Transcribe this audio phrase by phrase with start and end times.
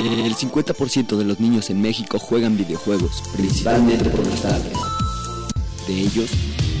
[0.00, 4.78] El 50% de los niños en México juegan videojuegos, principalmente por los tablets.
[5.86, 6.30] De ellos,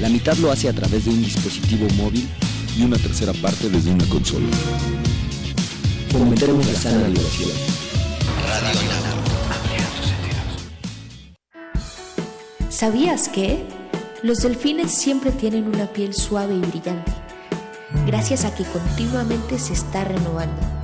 [0.00, 2.26] la mitad lo hace a través de un dispositivo móvil
[2.78, 4.46] y una tercera parte desde una consola.
[6.10, 7.50] Fomentemos la sana diversión.
[8.62, 8.80] Radio
[12.70, 13.62] ¿Sabías que?
[14.22, 17.12] Los delfines siempre tienen una piel suave y brillante,
[18.06, 20.79] gracias a que continuamente se está renovando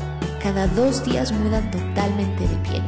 [0.46, 2.82] cada dos días mudan totalmente de piel.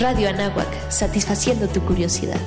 [0.00, 2.40] Radio Anáhuac, satisfaciendo tu curiosidad.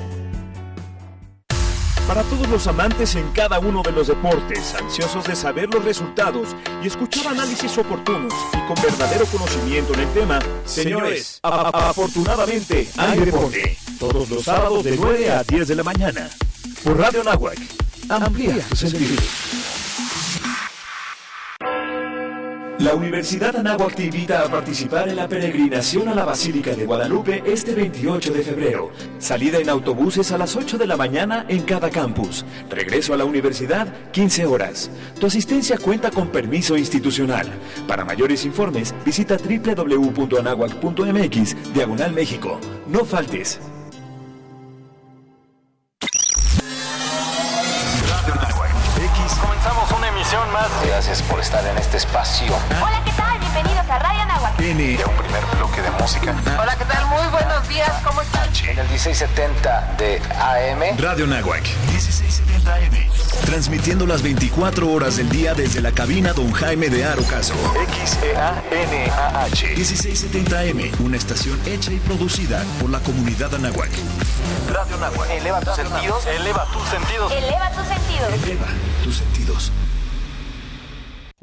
[2.06, 6.54] Para todos los amantes en cada uno de los deportes, ansiosos de saber los resultados
[6.82, 13.78] y escuchar análisis oportunos y con verdadero conocimiento en el tema, señores, afortunadamente hay deporte.
[13.98, 16.28] Todos los sábados de 9 a 10 de la mañana.
[16.82, 17.58] Por Radio Anáhuac.
[18.10, 19.63] Amplía tus sentidos.
[22.78, 27.44] La Universidad Anáhuac te invita a participar en la peregrinación a la Basílica de Guadalupe
[27.46, 28.90] este 28 de febrero.
[29.18, 32.44] Salida en autobuses a las 8 de la mañana en cada campus.
[32.68, 34.90] Regreso a la universidad 15 horas.
[35.20, 37.46] Tu asistencia cuenta con permiso institucional.
[37.86, 42.58] Para mayores informes visita www.anahuac.mx Diagonal México.
[42.88, 43.60] No faltes.
[51.14, 52.52] Gracias por estar en este espacio.
[52.82, 53.38] Hola, ¿qué tal?
[53.38, 54.56] Bienvenidos a Radio Nahuatl.
[54.56, 56.34] Tiene un primer bloque de música.
[56.60, 57.06] Hola, ¿qué tal?
[57.06, 58.48] Muy buenos días, ¿cómo están?
[58.64, 60.98] En el 1670 de AM.
[60.98, 61.62] Radio Nahuac.
[61.92, 63.46] 1670 AM.
[63.46, 67.54] Transmitiendo las 24 horas del día desde la cabina Don Jaime de Arocaso.
[67.92, 69.66] X-E-A-N-A-H.
[69.68, 70.90] 1670 AM.
[70.98, 73.90] Una estación hecha y producida por la comunidad Anáhuac.
[74.68, 75.30] Radio Nahuac.
[75.30, 76.26] Eleva tus sentidos.
[76.26, 77.32] Eleva tus sentidos.
[77.32, 78.32] Eleva tus sentidos.
[78.32, 78.66] Eleva
[79.04, 79.72] tus sentidos.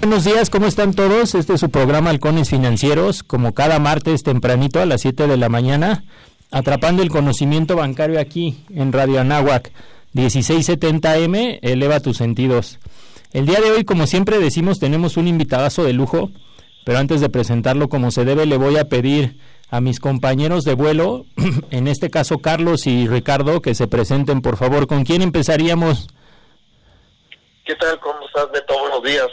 [0.00, 1.34] Buenos días, ¿cómo están todos?
[1.34, 5.48] Este es su programa Halcones Financieros, como cada martes tempranito a las 7 de la
[5.48, 6.04] mañana,
[6.50, 9.72] atrapando el conocimiento bancario aquí en Radio Anáhuac,
[10.14, 12.78] 1670M, eleva tus sentidos.
[13.32, 16.30] El día de hoy, como siempre decimos, tenemos un invitadazo de lujo,
[16.84, 19.38] pero antes de presentarlo como se debe, le voy a pedir
[19.70, 21.24] a mis compañeros de vuelo,
[21.70, 24.86] en este caso Carlos y Ricardo, que se presenten, por favor.
[24.86, 26.06] ¿Con quién empezaríamos?
[27.64, 27.98] ¿Qué tal?
[27.98, 28.78] ¿Cómo estás, Beto?
[28.78, 29.28] Buenos días.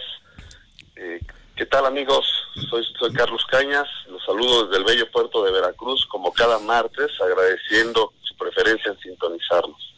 [1.56, 2.26] ¿Qué tal amigos?
[2.70, 7.12] Soy, soy Carlos Cañas, los saludo desde el bello puerto de Veracruz, como cada martes,
[7.22, 9.94] agradeciendo su preferencia en sintonizarnos.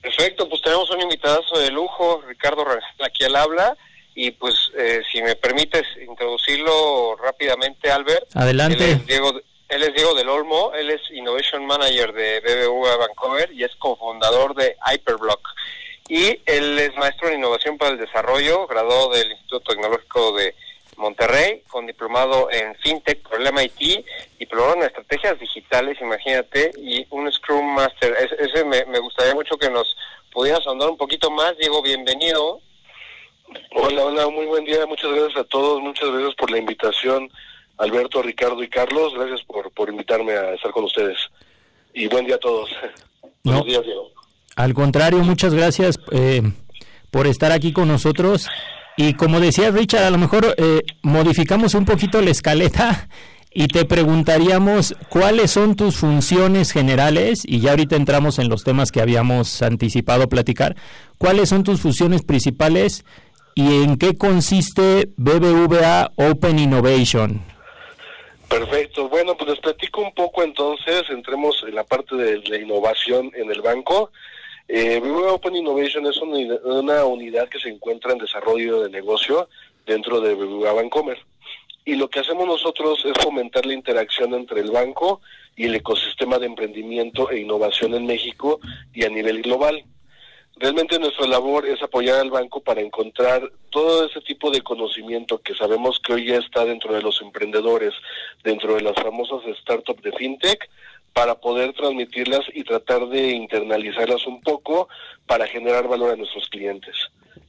[0.00, 3.76] Perfecto, pues tenemos un invitadazo de lujo, Ricardo Rangel, aquí al habla,
[4.14, 8.34] y pues eh, si me permites introducirlo rápidamente, Albert.
[8.34, 8.82] Adelante.
[8.82, 13.52] Él es Diego, él es Diego del Olmo, él es Innovation Manager de BBVA Vancouver
[13.52, 15.46] y es cofundador de Hyperblock
[16.08, 20.54] y él es maestro en innovación para el desarrollo, graduado del Instituto Tecnológico de
[20.96, 24.04] Monterrey, con diplomado en FinTech por el MIT,
[24.38, 28.14] diplomado en estrategias digitales, imagínate, y un Scrum Master.
[28.38, 29.96] ese me, gustaría mucho que nos
[30.30, 31.56] pudieras ahondar un poquito más.
[31.56, 32.60] Diego, bienvenido.
[33.72, 34.84] Hola, hola, muy buen día.
[34.86, 35.80] Muchas gracias a todos.
[35.80, 37.30] Muchas gracias por la invitación,
[37.78, 39.14] Alberto, Ricardo y Carlos.
[39.14, 41.18] Gracias por, por invitarme a estar con ustedes.
[41.92, 42.70] Y buen día a todos.
[43.42, 44.14] Buenos días, Diego.
[44.56, 46.42] Al contrario, muchas gracias eh,
[47.10, 48.48] por estar aquí con nosotros.
[48.96, 53.08] Y como decía Richard, a lo mejor eh, modificamos un poquito la escaleta
[53.52, 58.90] y te preguntaríamos cuáles son tus funciones generales, y ya ahorita entramos en los temas
[58.90, 60.76] que habíamos anticipado platicar,
[61.18, 63.04] cuáles son tus funciones principales
[63.54, 67.42] y en qué consiste BBVA Open Innovation.
[68.48, 69.08] Perfecto.
[69.08, 73.50] Bueno, pues les platico un poco entonces, entremos en la parte de la innovación en
[73.50, 74.10] el banco.
[74.66, 79.48] Eh, Open Innovation es una unidad, que se encuentra en desarrollo de negocio
[79.86, 81.18] dentro de Bancomer.
[81.84, 85.20] Y lo que hacemos nosotros es fomentar la interacción entre el banco
[85.54, 88.58] y el ecosistema de emprendimiento e innovación en México
[88.94, 89.84] y a nivel global.
[90.56, 95.54] Realmente nuestra labor es apoyar al banco para encontrar todo ese tipo de conocimiento que
[95.54, 97.92] sabemos que hoy ya está dentro de los emprendedores,
[98.44, 100.70] dentro de las famosas startups de fintech,
[101.14, 104.88] para poder transmitirlas y tratar de internalizarlas un poco
[105.26, 106.94] para generar valor a nuestros clientes.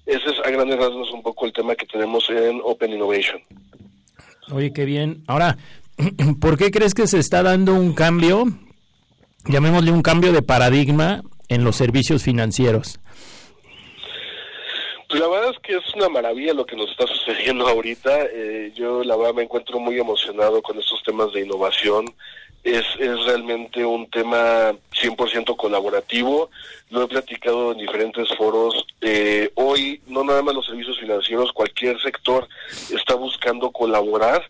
[0.06, 3.42] Ese es a grandes rasgos un poco el tema que tenemos en Open Innovation.
[4.52, 5.24] Oye, qué bien.
[5.28, 5.58] Ahora,
[6.40, 8.46] ¿por qué crees que se está dando un cambio,
[9.46, 13.00] llamémosle un cambio de paradigma en los servicios financieros?
[15.10, 18.26] Pues la verdad es que es una maravilla lo que nos está sucediendo ahorita.
[18.32, 22.06] Eh, yo la verdad me encuentro muy emocionado con estos temas de innovación.
[22.66, 26.50] Es, es realmente un tema 100% colaborativo.
[26.90, 28.88] Lo he platicado en diferentes foros.
[29.02, 32.48] Eh, hoy no nada más los servicios financieros, cualquier sector
[32.92, 34.44] está buscando colaborar.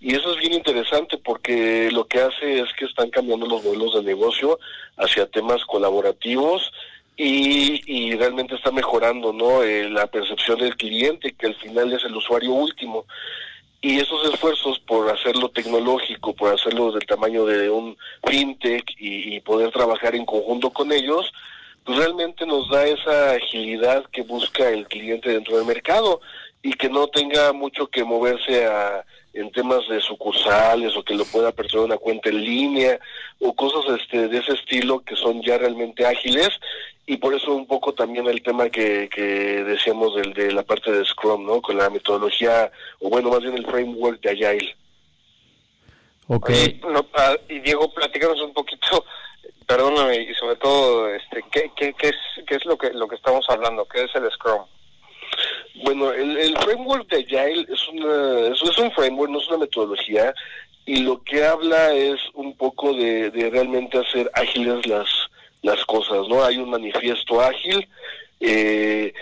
[0.00, 3.94] Y eso es bien interesante porque lo que hace es que están cambiando los modelos
[3.96, 4.58] de negocio
[4.96, 6.72] hacia temas colaborativos
[7.18, 12.04] y, y realmente está mejorando no eh, la percepción del cliente que al final es
[12.04, 13.04] el usuario último
[13.80, 17.96] y esos esfuerzos por hacerlo tecnológico, por hacerlo del tamaño de un
[18.26, 21.32] fintech y, poder trabajar en conjunto con ellos,
[21.84, 26.20] pues realmente nos da esa agilidad que busca el cliente dentro del mercado
[26.60, 31.24] y que no tenga mucho que moverse a, en temas de sucursales o que lo
[31.24, 32.98] pueda aperturar una cuenta en línea
[33.40, 36.50] o cosas este, de ese estilo que son ya realmente ágiles
[37.06, 40.92] y por eso un poco también el tema que, que decíamos del, de la parte
[40.92, 41.62] de Scrum, ¿no?
[41.62, 42.70] Con la metodología,
[43.00, 44.76] o bueno, más bien el framework de Agile.
[46.26, 46.50] Ok.
[47.14, 49.06] Ah, y Diego, platícanos un poquito,
[49.66, 53.16] perdóname, y sobre todo, este, ¿qué, qué, qué, es, qué es lo que, lo que
[53.16, 53.86] estamos hablando?
[53.86, 54.64] ¿Qué es el Scrum?
[55.84, 60.34] Bueno, el, framework de Agile es, una, es, un framework, no es una metodología,
[60.86, 65.08] y lo que habla es un poco de, realmente hacer ágiles las
[65.60, 66.44] las cosas, ¿no?
[66.44, 67.88] Hay un manifiesto ágil,
[68.38, 69.12] eh,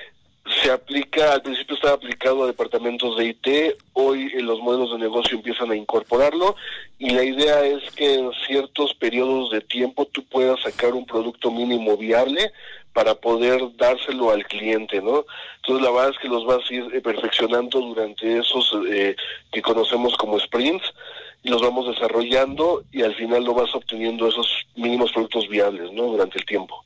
[0.62, 4.98] se aplica, al principio estaba aplicado a departamentos de IT, hoy en los modelos de
[4.98, 6.56] negocio empiezan a incorporarlo
[6.98, 11.50] y la idea es que en ciertos periodos de tiempo tú puedas sacar un producto
[11.50, 12.52] mínimo viable
[12.96, 15.26] para poder dárselo al cliente, ¿no?
[15.56, 19.14] Entonces la verdad es que los vas a ir eh, perfeccionando durante esos eh,
[19.52, 20.94] que conocemos como sprints
[21.42, 26.04] y los vamos desarrollando y al final lo vas obteniendo esos mínimos productos viables, ¿no?
[26.04, 26.82] Durante el tiempo.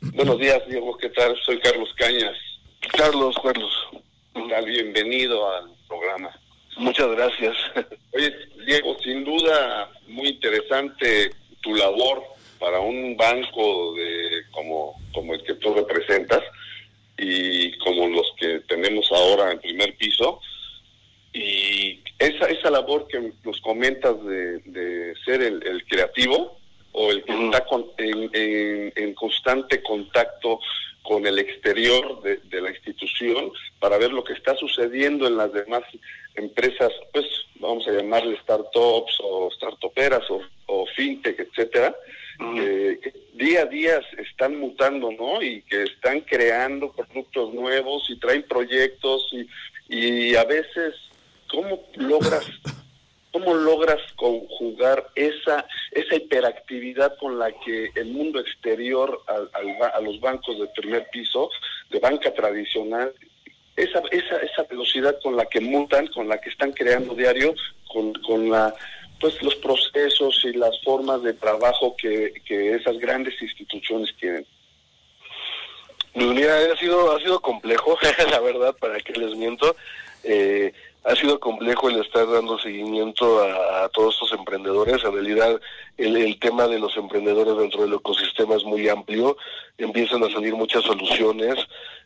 [0.00, 1.36] Buenos días, Diego, ¿qué tal?
[1.44, 2.36] Soy Carlos Cañas.
[2.96, 3.88] Carlos, Carlos.
[4.64, 6.30] Bienvenido al programa.
[6.76, 7.56] Muchas gracias.
[8.14, 8.32] Oye,
[8.64, 11.32] Diego, sin duda muy interesante
[11.62, 12.22] tu labor
[12.62, 16.42] para un banco de como, como el que tú representas
[17.18, 20.40] y como los que tenemos ahora en primer piso.
[21.32, 26.56] Y esa, esa labor que nos comentas de, de ser el, el, creativo
[26.92, 30.60] o el que está con, en, en, en, constante contacto
[31.02, 33.50] con el exterior de, de, la institución
[33.80, 35.82] para ver lo que está sucediendo en las demás
[36.36, 37.26] empresas, pues
[37.56, 41.96] vamos a llamarle startups o startuperas o, o fintech, etcétera,
[42.38, 45.42] que, día a día están mutando, ¿no?
[45.42, 49.48] Y que están creando productos nuevos y traen proyectos y,
[49.88, 50.94] y a veces
[51.52, 52.46] ¿Cómo logras,
[53.30, 60.00] cómo logras conjugar esa, esa hiperactividad con la que el mundo exterior al, al, a
[60.00, 61.50] los bancos de primer piso,
[61.90, 63.12] de banca tradicional,
[63.76, 67.54] esa, esa, esa velocidad con la que mutan, con la que están creando diario,
[67.92, 68.74] con, con la
[69.22, 74.44] pues los procesos y las formas de trabajo que, que esas grandes instituciones tienen.
[76.12, 77.96] Pues mira, ha sido, ha sido complejo,
[78.30, 79.76] la verdad, para que les miento.
[80.24, 80.72] Eh,
[81.04, 85.02] ha sido complejo el estar dando seguimiento a, todos estos emprendedores.
[85.04, 85.60] En realidad,
[85.98, 89.36] el, tema de los emprendedores dentro del ecosistema es muy amplio.
[89.78, 91.56] Empiezan a salir muchas soluciones,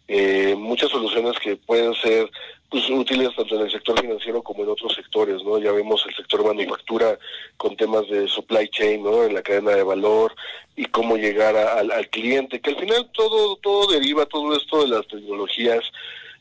[0.08, 2.30] eh, muchas soluciones que pueden ser
[2.70, 5.58] pues, útiles tanto en el sector financiero como en otros sectores, ¿no?
[5.58, 7.18] Ya vemos el sector manufactura
[7.58, 9.24] con temas de supply chain, ¿no?
[9.24, 10.34] En la cadena de valor
[10.74, 14.88] y cómo llegar al, al cliente, que al final todo todo deriva todo esto de
[14.88, 15.84] las tecnologías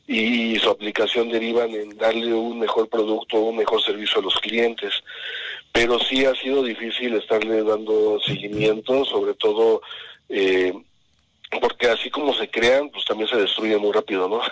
[0.06, 4.92] y su aplicación derivan en darle un mejor producto, un mejor servicio a los clientes.
[5.72, 9.82] Pero sí ha sido difícil estarle dando seguimiento, sobre todo
[10.28, 10.72] eh,
[11.60, 14.40] porque así como se crean, pues también se destruyen muy rápido, ¿no?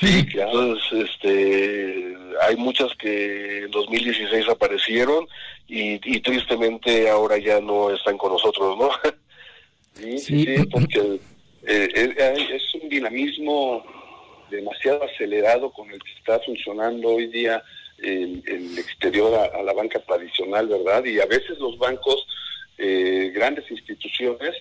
[0.00, 5.28] Sí, Entonces, este, hay muchas que en 2016 aparecieron
[5.68, 8.90] y, y tristemente ahora ya no están con nosotros, ¿no?
[9.94, 11.20] sí, sí, porque
[11.66, 13.84] eh, es un dinamismo
[14.54, 17.62] demasiado acelerado con el que está funcionando hoy día
[18.02, 21.04] el, exterior a, la banca tradicional, ¿verdad?
[21.04, 22.26] Y a veces los bancos,
[22.78, 24.54] eh, grandes instituciones,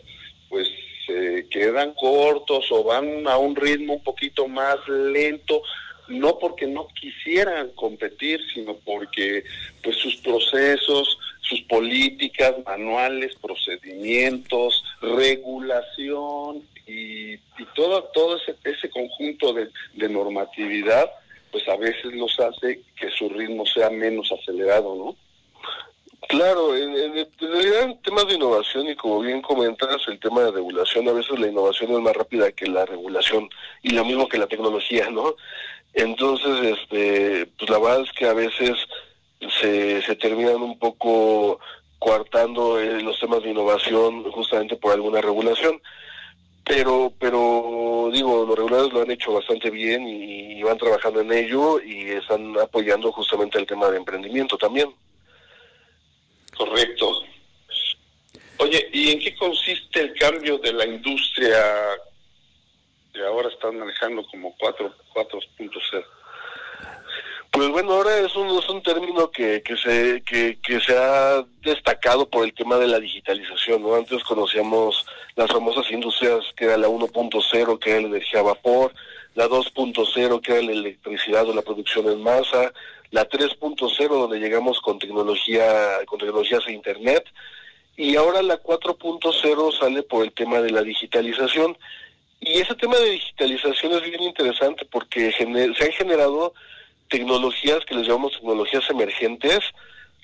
[0.49, 0.69] pues
[1.05, 5.61] se quedan cortos o van a un ritmo un poquito más lento,
[6.07, 9.43] no porque no quisieran competir, sino porque
[9.81, 17.37] pues sus procesos, sus políticas, manuales, procedimientos, regulación y,
[17.75, 21.09] todo, todo ese, ese conjunto de, normatividad,
[21.51, 25.15] pues a veces los hace que su ritmo sea menos acelerado, ¿no?
[26.27, 31.13] Claro, en, en, temas de innovación y como bien comentas, el tema de regulación, a
[31.13, 33.49] veces la innovación es más rápida que la regulación
[33.81, 35.35] y lo mismo que la tecnología, ¿no?
[35.93, 38.77] Entonces, este, pues la verdad es que a veces
[39.59, 41.59] se, se terminan un poco
[41.99, 45.81] coartando eh, los temas de innovación justamente por alguna regulación
[46.65, 51.81] pero pero digo los reguladores lo han hecho bastante bien y, van trabajando en ello
[51.81, 54.95] y están apoyando justamente el tema de emprendimiento también.
[56.55, 57.23] Correcto.
[58.59, 61.57] Oye y en qué consiste el cambio de la industria
[63.13, 66.05] que ahora están manejando como 4 4.0
[67.53, 72.27] pues bueno, ahora es un, es un término que, que, se, que, se ha destacado
[72.27, 73.93] por el tema de la digitalización, ¿no?
[73.93, 75.05] Antes conocíamos
[75.35, 78.91] las famosas industrias que era la 1.0, que era la energía a vapor,
[79.35, 82.73] la 2.0, que era la electricidad o la producción en masa,
[83.11, 87.23] la 3.0, donde llegamos con tecnología, con tecnologías de Internet,
[87.95, 91.77] y ahora la 4.0 sale por el tema de la digitalización.
[92.39, 96.55] Y ese tema de digitalización es bien interesante porque se han generado
[97.09, 99.59] tecnologías que les llamamos tecnologías emergentes,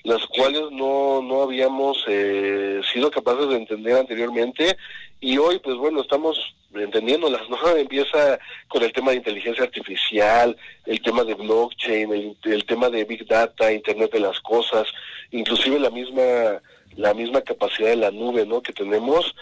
[0.02, 4.76] las cuales no, no habíamos eh, sido capaces de entender anteriormente
[5.20, 7.58] y hoy pues bueno estamos entendiéndolas, ¿no?
[7.76, 10.56] Empieza con el tema de inteligencia artificial,
[10.86, 14.86] el tema de blockchain, el, el tema de big data, internet de las cosas,
[15.30, 16.60] inclusive la misma
[16.96, 18.62] la misma capacidad de la nube, ¿no?
[18.62, 19.34] Que tenemos,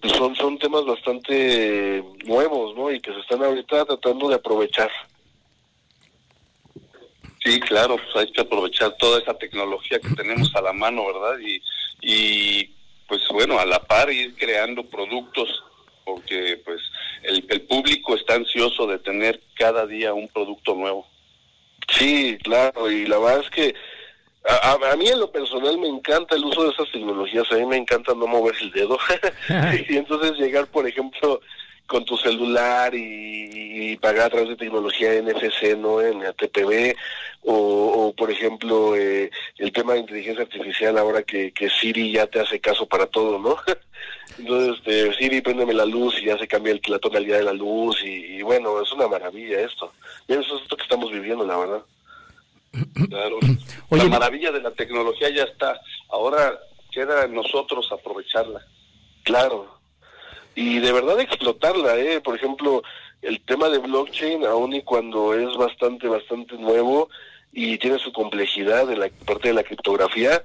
[0.00, 2.90] pues son son temas bastante nuevos, ¿no?
[2.90, 4.90] Y que se están ahorita tratando de aprovechar.
[7.44, 11.38] Sí, claro, pues hay que aprovechar toda esa tecnología que tenemos a la mano, ¿verdad?
[11.40, 11.62] Y,
[12.00, 12.70] y
[13.06, 15.62] pues bueno, a la par ir creando productos,
[16.04, 16.80] porque pues
[17.22, 21.06] el, el público está ansioso de tener cada día un producto nuevo.
[21.92, 23.74] Sí, claro, y la verdad es que
[24.46, 27.66] a, a, mí en lo personal me encanta el uso de esas tecnologías, a mí
[27.66, 28.98] me encanta no mover el dedo.
[29.88, 31.40] y entonces llegar, por ejemplo,
[31.86, 36.00] con tu celular y, pagar a través de tecnología NFC, ¿no?
[36.00, 36.96] En ATPB,
[37.42, 42.26] o, o por ejemplo, eh, el tema de inteligencia artificial ahora que, que Siri ya
[42.26, 43.56] te hace caso para todo, ¿no?
[44.38, 47.52] Entonces, este, Siri, préndeme la luz y ya se cambia el, la tonalidad de la
[47.52, 49.92] luz y, bueno, es una maravilla esto.
[50.26, 51.82] Y eso es esto que estamos viviendo, la verdad.
[53.08, 53.38] Claro.
[53.90, 55.80] la maravilla de la tecnología ya está.
[56.10, 56.58] Ahora
[56.92, 58.60] queda en nosotros aprovecharla.
[59.22, 59.83] Claro
[60.54, 62.20] y de verdad explotarla, ¿eh?
[62.20, 62.82] Por ejemplo,
[63.22, 67.08] el tema de blockchain, aun y cuando es bastante, bastante nuevo
[67.52, 70.42] y tiene su complejidad en la parte de la criptografía,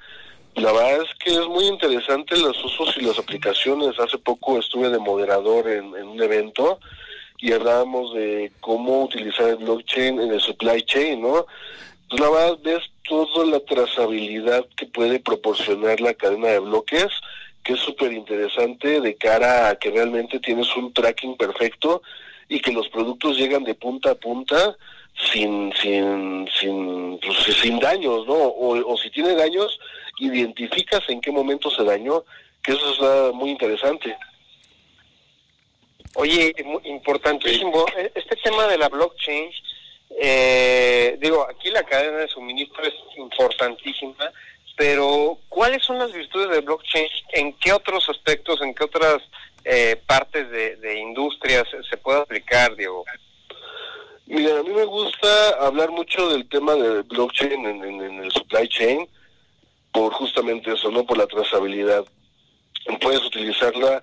[0.56, 4.00] la verdad es que es muy interesante los usos y las aplicaciones.
[4.00, 6.80] Hace poco estuve de moderador en, un evento
[7.38, 11.46] y hablábamos de cómo utilizar el blockchain en el supply chain, ¿no?
[12.10, 17.08] Pues la verdad ves toda la trazabilidad que puede proporcionar la cadena de bloques
[17.70, 22.02] que es súper interesante de cara a que realmente tienes un tracking perfecto
[22.48, 24.76] y que los productos llegan de punta a punta
[25.32, 28.34] sin sin sin pues, sin daños, ¿no?
[28.34, 29.80] O, si tiene daños,
[30.18, 32.24] identificas en qué momento se dañó,
[32.64, 34.18] que eso es muy interesante.
[36.16, 39.52] Oye, importantísimo, e, este tema de la blockchain,
[40.20, 44.32] eh, digo, aquí la cadena de suministro es importantísima,
[44.80, 47.06] pero ¿cuáles son las virtudes de blockchain?
[47.34, 49.22] ¿En qué otros aspectos, en qué otras
[49.66, 53.04] eh, partes de, industria se, puede aplicar, Diego?
[54.28, 59.06] Mira, a mí me gusta hablar mucho del tema de blockchain en, el supply chain,
[59.92, 61.04] por justamente eso, ¿no?
[61.04, 62.06] Por la trazabilidad.
[63.02, 64.02] Puedes utilizarla.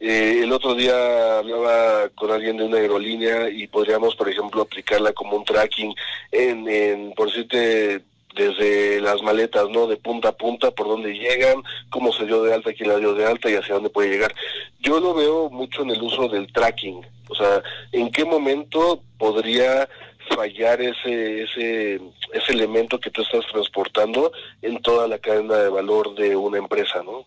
[0.00, 5.12] Eh, el otro día hablaba con alguien de una aerolínea y podríamos, por ejemplo, aplicarla
[5.12, 5.94] como un tracking
[6.32, 8.02] en, en por decirte,
[8.36, 9.86] desde las maletas, ¿no?
[9.86, 13.14] De punta a punta, por dónde llegan, cómo se dio de alta, quién la dio
[13.14, 14.34] de alta y hacia dónde puede llegar.
[14.80, 17.62] Yo lo veo mucho en el uso del tracking, o sea,
[17.92, 19.88] en qué momento podría
[20.34, 22.00] fallar ese, ese,
[22.32, 27.02] ese elemento que tú estás transportando en toda la cadena de valor de una empresa,
[27.02, 27.26] ¿no?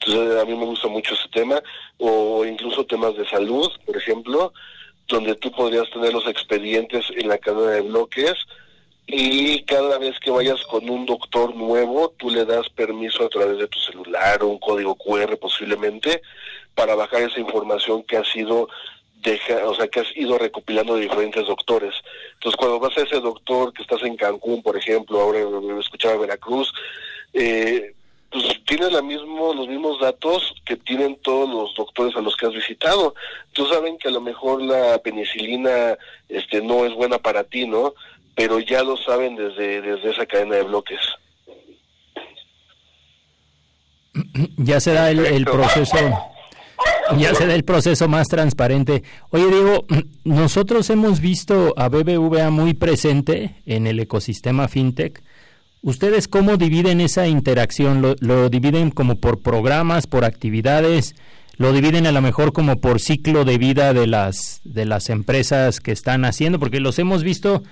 [0.00, 1.62] Entonces a mí me gusta mucho ese tema,
[1.98, 4.52] o incluso temas de salud, por ejemplo,
[5.06, 8.34] donde tú podrías tener los expedientes en la cadena de bloques
[9.12, 13.58] y cada vez que vayas con un doctor nuevo, tú le das permiso a través
[13.58, 16.22] de tu celular o un código QR posiblemente
[16.74, 18.68] para bajar esa información que ha sido
[19.22, 21.94] deja, o sea, que has ido recopilando de diferentes doctores.
[22.34, 25.40] Entonces, cuando vas a ese doctor que estás en Cancún, por ejemplo, ahora
[25.80, 26.72] escuchaba Veracruz,
[27.32, 27.92] eh,
[28.30, 32.46] pues tienes la mismo, los mismos datos que tienen todos los doctores a los que
[32.46, 33.14] has visitado.
[33.52, 35.98] Tú saben que a lo mejor la penicilina
[36.28, 37.94] este, no es buena para ti, ¿no?
[38.34, 41.00] Pero ya lo saben desde, desde esa cadena de bloques.
[44.56, 45.96] Ya se da el, proceso
[47.16, 49.02] ya se da el proceso más transparente.
[49.30, 49.84] Oye, Diego,
[50.24, 55.22] nosotros hemos visto a BBVA muy presente en el ecosistema fintech
[55.82, 58.16] ¿Ustedes cómo dividen esa interacción?
[58.20, 61.14] ¿Lo, dividen como por programas, por actividades?
[61.56, 65.80] ¿Lo dividen a lo mejor como por ciclo de vida de las, de las empresas
[65.80, 66.58] que están haciendo?
[66.58, 67.62] Porque los hemos visto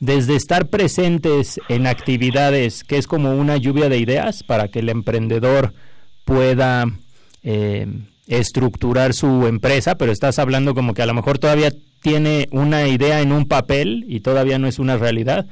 [0.00, 4.88] desde estar presentes en actividades, que es como una lluvia de ideas para que el
[4.88, 5.74] emprendedor
[6.24, 6.86] pueda
[7.42, 7.86] eh,
[8.26, 13.20] estructurar su empresa, pero estás hablando como que a lo mejor todavía tiene una idea
[13.20, 15.46] en un papel y todavía no es una realidad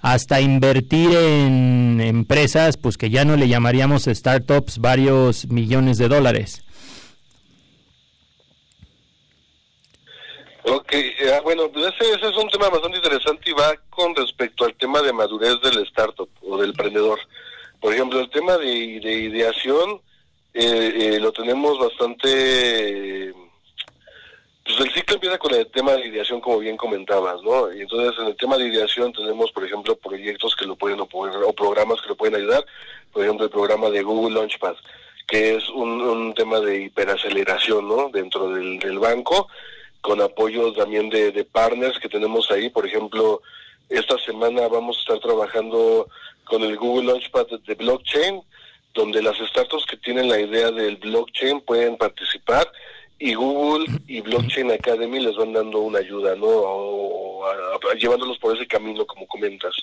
[0.00, 6.62] hasta invertir en empresas, pues que ya no le llamaríamos startups, varios millones de dólares.
[10.66, 14.74] Ok, eh, bueno, pues ese, es un tema bastante interesante y va con respecto al
[14.74, 17.18] tema de madurez del startup o del emprendedor.
[17.80, 20.00] Por ejemplo, el tema de, ideación
[20.54, 23.34] eh, eh, lo tenemos bastante
[24.64, 27.70] pues el ciclo empieza con el tema de ideación, como bien comentabas, ¿no?
[27.70, 31.04] Y entonces en el tema de ideación tenemos, por ejemplo, proyectos que lo pueden o,
[31.04, 32.64] o programas que lo pueden ayudar.
[33.12, 34.76] Por ejemplo, el programa de Google Launchpad,
[35.26, 38.08] que es un, tema de hiperaceleración, ¿no?
[38.08, 39.48] Dentro del, banco,
[40.04, 42.68] con apoyo también de, partners que tenemos ahí.
[42.68, 43.40] Por ejemplo,
[43.88, 46.08] esta semana vamos a estar trabajando
[46.44, 48.42] con el Google Launchpad de blockchain,
[48.92, 52.70] donde las startups que tienen la idea del blockchain pueden participar
[53.18, 56.48] y Google y Blockchain Academy les van dando una ayuda, ¿no?
[56.48, 57.46] O,
[57.98, 59.74] llevándolos por ese camino, como comentas.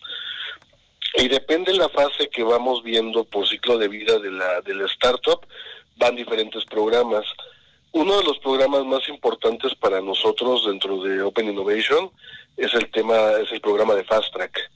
[1.15, 4.75] Y depende de la fase que vamos viendo por ciclo de vida de la, de
[4.75, 5.47] la startup,
[5.97, 7.25] van diferentes programas.
[7.93, 12.09] Uno de los programas más importantes para nosotros dentro de Open Innovation
[12.57, 14.71] es el tema, es el programa de Fast Track.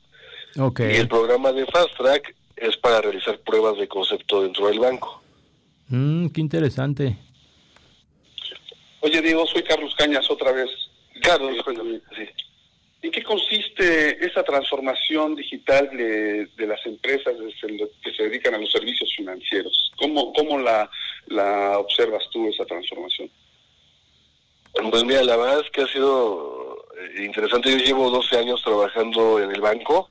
[0.58, 0.93] Okay.
[0.93, 5.21] Y el programa de Fast Track es para realizar pruebas de concepto dentro del banco.
[5.88, 7.17] Mm, qué interesante.
[9.01, 10.69] Oye, Diego, soy Carlos Cañas otra vez.
[11.21, 11.58] Carlos,
[12.15, 12.28] sí.
[13.01, 17.34] ¿En qué consiste esa transformación digital de, las empresas
[18.03, 19.91] que se dedican a los servicios financieros?
[19.97, 20.89] ¿Cómo, cómo la,
[21.27, 23.29] la observas tú esa transformación?
[24.89, 27.71] Pues mira, la verdad es que ha sido eh, interesante.
[27.71, 30.10] Yo llevo 12 años trabajando en el banco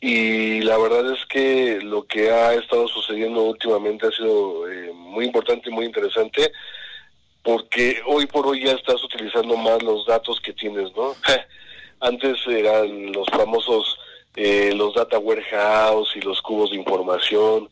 [0.00, 5.26] y la verdad es que lo que ha estado sucediendo últimamente ha sido eh, muy
[5.26, 6.50] importante y muy interesante
[7.42, 11.14] porque hoy por hoy ya estás utilizando más los datos que tienes, ¿no?
[12.00, 13.98] Antes eran los famosos
[14.36, 17.68] eh, los data warehouse y los cubos de información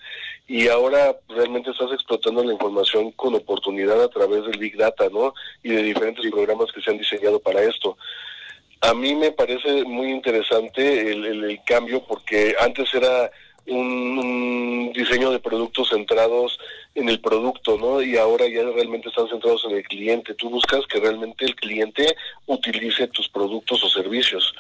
[0.48, 5.34] y ahora realmente estás explotando la información con oportunidad a través del big data, ¿no?
[5.62, 7.96] Y de diferentes programas que se han diseñado para esto.
[8.80, 13.30] A mí me parece muy interesante el, el cambio porque antes era
[13.68, 16.58] un, diseño de productos centrados
[16.94, 18.02] en el producto, ¿no?
[18.02, 20.34] Y ahora ya realmente están centrados en el cliente.
[20.34, 24.54] Tú buscas que realmente el cliente utilice tus productos o servicios.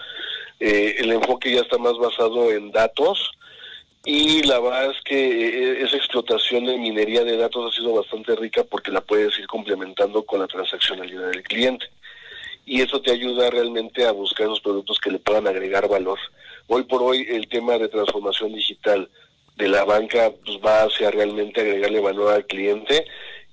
[0.60, 3.32] Eh, el enfoque ya está más basado en datos
[4.04, 8.34] y la verdad es que eh, esa explotación de minería de datos ha sido bastante
[8.36, 11.86] rica porque la puedes ir complementando con la transaccionalidad del cliente.
[12.64, 16.18] Y eso te ayuda realmente a buscar esos productos que le puedan agregar valor
[16.68, 19.08] hoy por hoy el tema de transformación digital
[19.56, 23.04] de la banca pues, va hacia realmente agregarle valor al cliente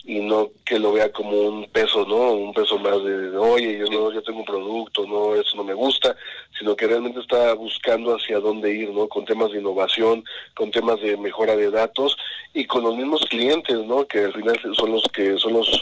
[0.07, 2.33] y no que lo vea como un peso, ¿no?
[2.33, 5.73] Un peso más de, oye, yo no, yo tengo un producto, no, eso no me
[5.73, 6.15] gusta,
[6.59, 9.07] sino que realmente está buscando hacia dónde ir, ¿no?
[9.07, 10.23] Con temas de innovación,
[10.53, 12.15] con temas de mejora de datos
[12.53, 14.05] y con los mismos clientes, ¿no?
[14.05, 15.81] Que al final son los que son los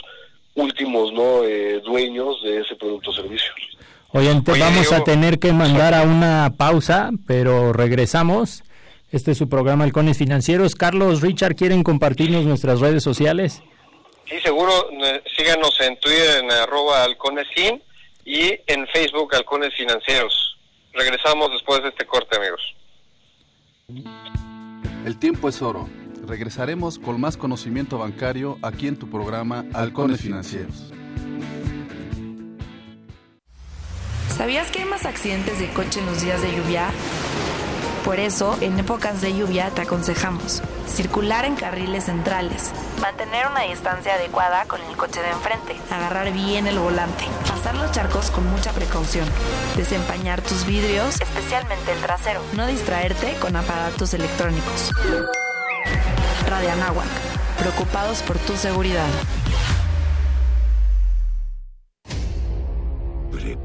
[0.54, 1.44] últimos, ¿no?
[1.44, 3.52] Eh, dueños de ese producto o servicio.
[4.16, 8.62] Oye, vamos a tener que mandar a una pausa, pero regresamos.
[9.10, 10.76] Este es su programa Halcones Financieros.
[10.76, 13.60] Carlos, Richard, ¿quieren compartirnos nuestras redes sociales?
[14.28, 14.70] Sí, seguro.
[15.36, 17.82] Síganos en Twitter en arroba halconesin
[18.24, 20.58] y en Facebook Halcones Financieros.
[20.92, 22.62] Regresamos después de este corte, amigos.
[25.04, 25.88] El tiempo es oro.
[26.24, 30.92] Regresaremos con más conocimiento bancario aquí en tu programa Halcones Financieros.
[34.36, 36.90] ¿Sabías que hay más accidentes de coche en los días de lluvia?
[38.04, 44.14] Por eso, en épocas de lluvia te aconsejamos circular en carriles centrales, mantener una distancia
[44.14, 48.72] adecuada con el coche de enfrente, agarrar bien el volante, pasar los charcos con mucha
[48.72, 49.26] precaución,
[49.76, 54.90] desempañar tus vidrios, especialmente el trasero, no distraerte con aparatos electrónicos.
[56.48, 57.08] Radianáhuac,
[57.58, 59.08] preocupados por tu seguridad.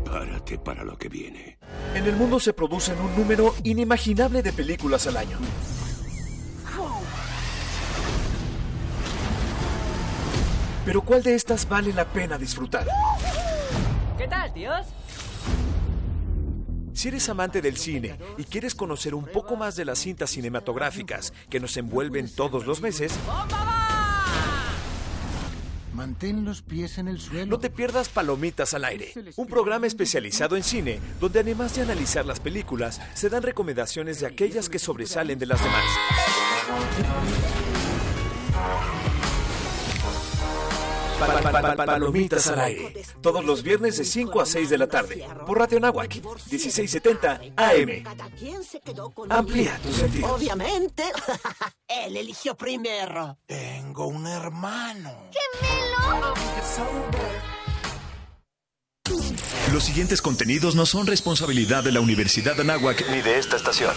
[0.10, 1.60] Prepárate para lo que viene.
[1.93, 5.38] En el mundo se producen un número inimaginable de películas al año.
[10.84, 12.88] Pero ¿cuál de estas vale la pena disfrutar?
[14.17, 14.88] ¿Qué tal, tíos?
[16.93, 21.34] Si eres amante del cine y quieres conocer un poco más de las cintas cinematográficas
[21.50, 23.13] que nos envuelven todos los meses,
[25.99, 27.45] Mantén los pies en el suelo.
[27.45, 32.25] no te pierdas Palomitas al Aire, un programa especializado en cine donde además de analizar
[32.25, 35.83] las películas, se dan recomendaciones de aquellas que sobresalen de las demás.
[41.19, 44.77] Pa- pa- pa- pa- Palomitas al Aire, todos los viernes de 5 a 6 de
[44.77, 46.15] la tarde, por Radio Nahuac,
[46.49, 48.03] 1670 AM.
[48.38, 50.32] ¿Quién se quedó con Amplía el- tus sentidos.
[50.32, 51.03] Obviamente,
[51.88, 53.38] él eligió primero.
[53.45, 55.12] Tengo un hermano.
[59.73, 63.93] Los siguientes contenidos no son responsabilidad de la Universidad de Anáhuac ni de esta estación.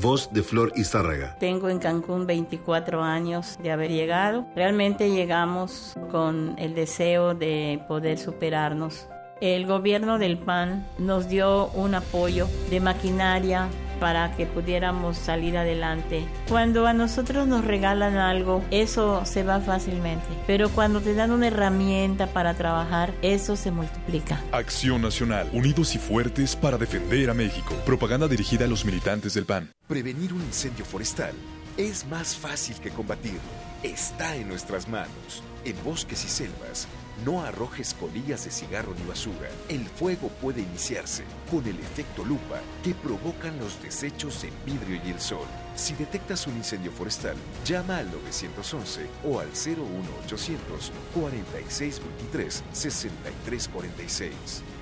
[0.00, 1.36] Voz de Flor Izárraga.
[1.38, 4.46] Tengo en Cancún 24 años de haber llegado.
[4.56, 9.06] Realmente llegamos con el deseo de poder superarnos.
[9.42, 13.68] El gobierno del PAN nos dio un apoyo de maquinaria
[14.00, 16.24] para que pudiéramos salir adelante.
[16.48, 20.26] Cuando a nosotros nos regalan algo, eso se va fácilmente.
[20.46, 24.42] Pero cuando te dan una herramienta para trabajar, eso se multiplica.
[24.50, 27.74] Acción Nacional, unidos y fuertes para defender a México.
[27.86, 29.70] Propaganda dirigida a los militantes del PAN.
[29.86, 31.34] Prevenir un incendio forestal
[31.76, 33.40] es más fácil que combatirlo.
[33.82, 35.42] Está en nuestras manos.
[35.64, 36.88] En bosques y selvas,
[37.24, 39.48] no arrojes colillas de cigarro ni basura.
[39.68, 45.10] El fuego puede iniciarse con el efecto lupa que provocan los desechos en vidrio y
[45.10, 45.46] el sol.
[45.74, 54.32] Si detectas un incendio forestal, llama al 911 o al 01800 4623 6346.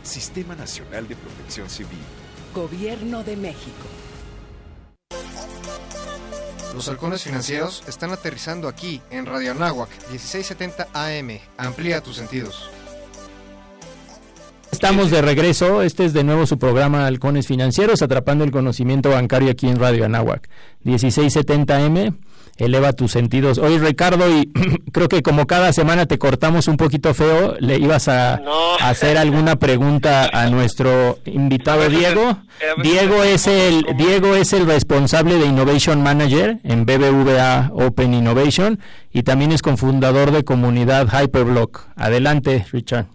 [0.02, 1.98] Sistema Nacional de Protección Civil.
[2.54, 3.87] Gobierno de México.
[6.74, 11.40] Los halcones financieros están aterrizando aquí en Radio Anáhuac 1670 AM.
[11.57, 12.70] Amplía tus sentidos.
[14.70, 15.83] Estamos de regreso.
[15.83, 20.04] Este es de nuevo su programa Halcones Financieros, atrapando el conocimiento bancario aquí en Radio
[20.04, 20.48] Anáhuac.
[20.85, 22.14] 1670M,
[22.59, 23.59] eleva tus sentidos.
[23.59, 24.52] Oye, Ricardo, y
[24.92, 28.40] creo que como cada semana te cortamos un poquito feo, le ibas a,
[28.81, 32.38] hacer alguna pregunta a nuestro invitado Diego.
[32.83, 38.81] Diego es el Diego es el responsable de Innovation Manager en BBVA Open Innovation
[39.12, 41.87] y también es cofundador de comunidad Hyperblock.
[41.96, 43.07] Adelante, Richard.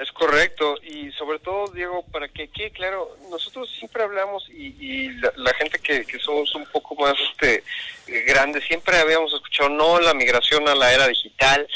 [0.00, 5.08] Es correcto, y sobre todo, Diego, para que quede claro, nosotros siempre hablamos y, y
[5.10, 7.62] la, la gente que, que somos un poco más este
[8.26, 11.68] grandes, siempre habíamos escuchado, no, la migración a la era digital.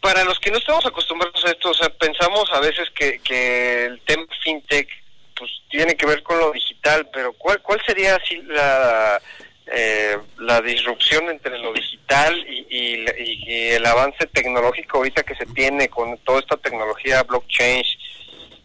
[0.00, 3.86] Para los que no estamos acostumbrados a esto, o sea, pensamos a veces que, que
[3.86, 4.88] el tema fintech
[5.36, 9.20] pues tiene que ver con lo digital, pero ¿cuál, cuál sería así la,
[9.66, 15.46] eh, la disrupción entre lo digital y, y, y el avance tecnológico ahorita que se
[15.46, 17.82] tiene con toda esta tecnología blockchain,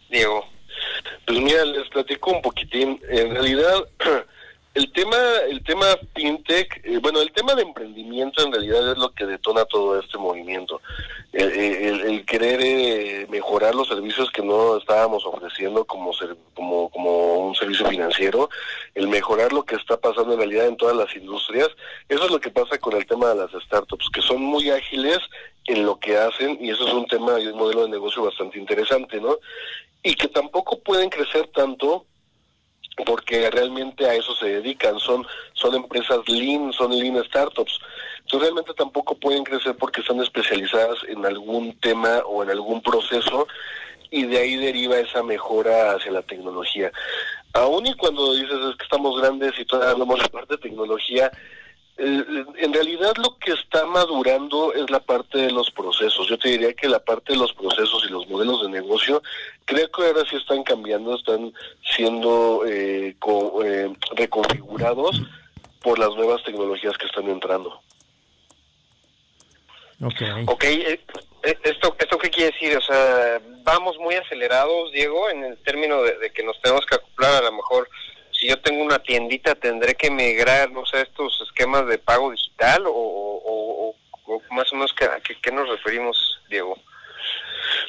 [0.10, 0.46] Diego?
[1.26, 3.00] Pues mira, les platico un poquitín.
[3.10, 3.88] En realidad,
[4.76, 5.18] el tema,
[5.50, 9.66] el tema fintech, eh, bueno, el tema de emprendimiento en realidad es lo que detona
[9.66, 10.82] todo este movimiento.
[11.32, 17.56] El, querer eh, mejorar los servicios que no estábamos ofreciendo como, ser- como, como un
[17.56, 18.50] servicio financiero,
[18.96, 21.70] el mejorar lo que está pasando en realidad en todas las industrias.
[22.08, 25.20] Eso es lo que pasa con el tema de las startups, que son muy ágiles
[25.66, 28.58] en lo que hacen y eso es un tema y un modelo de negocio bastante
[28.58, 29.38] interesante, ¿no?
[30.02, 32.06] Y que tampoco pueden crecer tanto
[33.06, 37.80] porque realmente a eso se dedican, son son empresas lean, son lean startups.
[38.20, 43.48] Entonces realmente tampoco pueden crecer porque están especializadas en algún tema o en algún proceso
[44.12, 46.92] y de ahí deriva esa mejora hacia la tecnología.
[47.54, 51.32] Aún y cuando dices es que estamos grandes y todavía hablamos de parte de tecnología,
[52.02, 56.28] Eh, en realidad lo que está madurando es la parte de los procesos.
[56.30, 59.22] Yo te diría que la parte de los procesos y los modelos de negocio,
[59.66, 61.54] creo que ahora sí están cambiando, están
[61.96, 65.22] siendo eh, co- eh, reconfigurados
[65.82, 67.82] por las nuevas tecnologías que están entrando.
[70.02, 70.22] Ok.
[70.48, 71.02] Ok, eh,
[71.44, 72.78] eh, ¿esto, ¿esto qué quiere decir?
[72.78, 76.96] O sea, vamos muy acelerados, Diego, en el término de, de que nos tenemos que
[76.96, 77.90] acoplar a lo mejor.
[78.40, 82.84] Si yo tengo una tiendita, tendré que migrar, no sé, estos esquemas de pago digital
[82.88, 83.96] o,
[84.52, 86.78] más o menos ¿qué- a qué, nos referimos, Diego?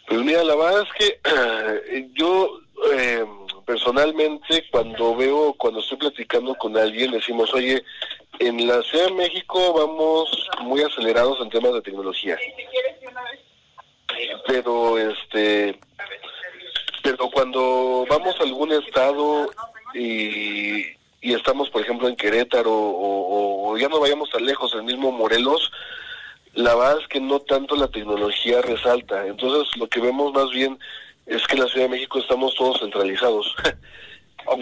[0.09, 2.61] Pues mira, la verdad es que yo
[2.93, 3.25] eh,
[3.65, 7.85] personalmente cuando veo, cuando estoy platicando con alguien, decimos, oye,
[8.41, 12.37] en la Ciudad de México vamos muy acelerados en temas de tecnología.
[14.47, 15.79] Pero este,
[17.03, 19.51] pero cuando vamos a algún estado
[19.95, 20.87] y,
[21.21, 25.13] y estamos, por ejemplo, en Querétaro o, o ya no vayamos tan lejos, el mismo
[25.13, 25.71] Morelos,
[26.55, 29.27] la verdad es que no tanto la tecnología resalta.
[29.27, 30.79] Entonces, lo que vemos más bien
[31.27, 33.55] es que en la Ciudad de México estamos todos centralizados.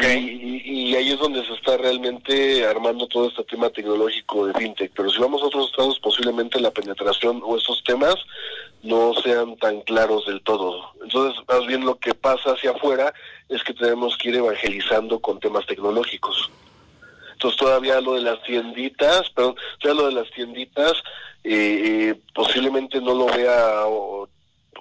[0.01, 4.93] Y, y ahí es donde se está realmente armando todo este tema tecnológico de fintech.
[4.95, 8.17] Pero si vamos a otros estados, posiblemente la penetración o estos temas
[8.83, 10.93] no sean tan claros del todo.
[11.03, 13.13] Entonces, más bien lo que pasa hacia afuera
[13.49, 16.51] es que tenemos que ir evangelizando con temas tecnológicos.
[17.33, 20.93] Entonces todavía lo de las tienditas, perdón, todavía lo de las tienditas,
[21.45, 23.85] eh, eh, posiblemente no lo vea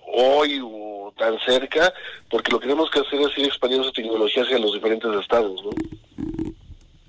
[0.06, 1.94] hoy o tan cerca,
[2.30, 5.62] porque lo que tenemos que hacer es ir expandiendo esa tecnología hacia los diferentes estados,
[5.64, 5.72] ¿no?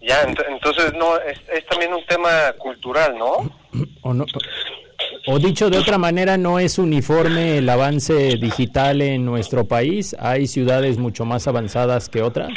[0.00, 3.50] Ya, ent- entonces no, es, es también un tema cultural, ¿no?
[4.02, 4.24] O, no,
[5.26, 10.16] o dicho de otra manera, no es uniforme el avance digital en nuestro país.
[10.18, 12.50] Hay ciudades mucho más avanzadas que otras.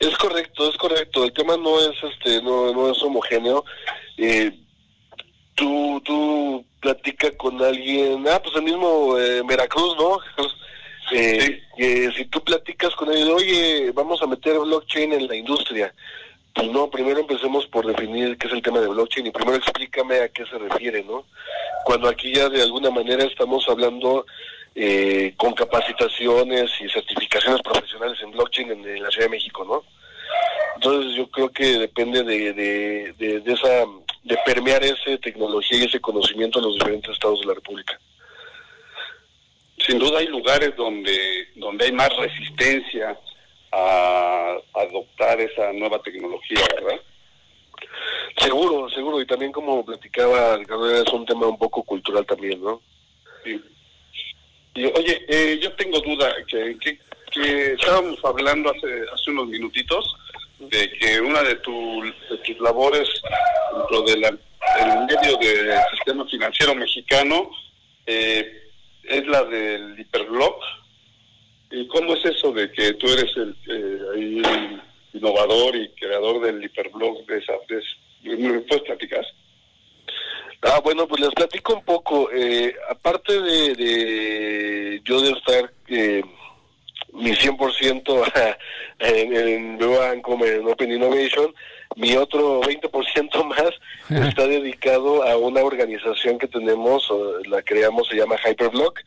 [0.00, 1.24] Es correcto, es correcto.
[1.24, 3.64] El tema no es este, no, no es homogéneo.
[4.16, 4.50] Eh,
[5.54, 10.18] tú, tú platicas con alguien, ah, pues el mismo eh, Veracruz, ¿no?
[11.12, 15.94] Eh, si tú platicas con él, oye, vamos a meter blockchain en la industria.
[16.54, 20.20] Pues no, primero empecemos por definir qué es el tema de blockchain y primero explícame
[20.20, 21.24] a qué se refiere, ¿no?
[21.84, 24.24] Cuando aquí ya de alguna manera estamos hablando
[24.74, 29.84] eh, con capacitaciones y certificaciones profesionales en blockchain en, en la Ciudad de México, ¿no?
[30.76, 33.84] Entonces yo creo que depende de, de, de, de esa
[34.24, 37.98] de permear esa tecnología y ese conocimiento en los diferentes estados de la República.
[39.78, 43.18] Sin duda hay lugares donde, donde hay más resistencia
[43.70, 47.00] a adoptar esa nueva tecnología, ¿verdad?
[48.38, 52.80] Seguro, seguro, y también como platicaba es un tema un poco cultural también, ¿no?
[53.44, 53.60] Sí.
[54.74, 56.98] Y, oye, eh, yo tengo duda, que, que,
[57.30, 60.16] que estábamos hablando hace, hace unos minutitos
[60.70, 63.08] de que una de, tu, de tus labores
[63.76, 64.38] dentro del
[65.06, 67.50] medio del sistema financiero mexicano
[68.06, 68.62] eh,
[69.04, 70.62] es la del hiperblock.
[71.70, 74.80] ¿Y cómo es eso de que tú eres el, eh,
[75.12, 77.52] innovador y creador del hiperblock de esa...
[78.22, 79.24] ¿Me puedes platicar?
[80.62, 82.30] Ah, bueno, pues les platico un poco.
[82.32, 86.22] Eh, aparte de, de yo de estar eh,
[87.14, 88.56] mi 100%
[88.98, 91.54] en, en Banco, en Open Innovation,
[91.96, 97.08] mi otro 20% más está dedicado a una organización que tenemos,
[97.48, 99.00] la creamos, se llama Hyperblock.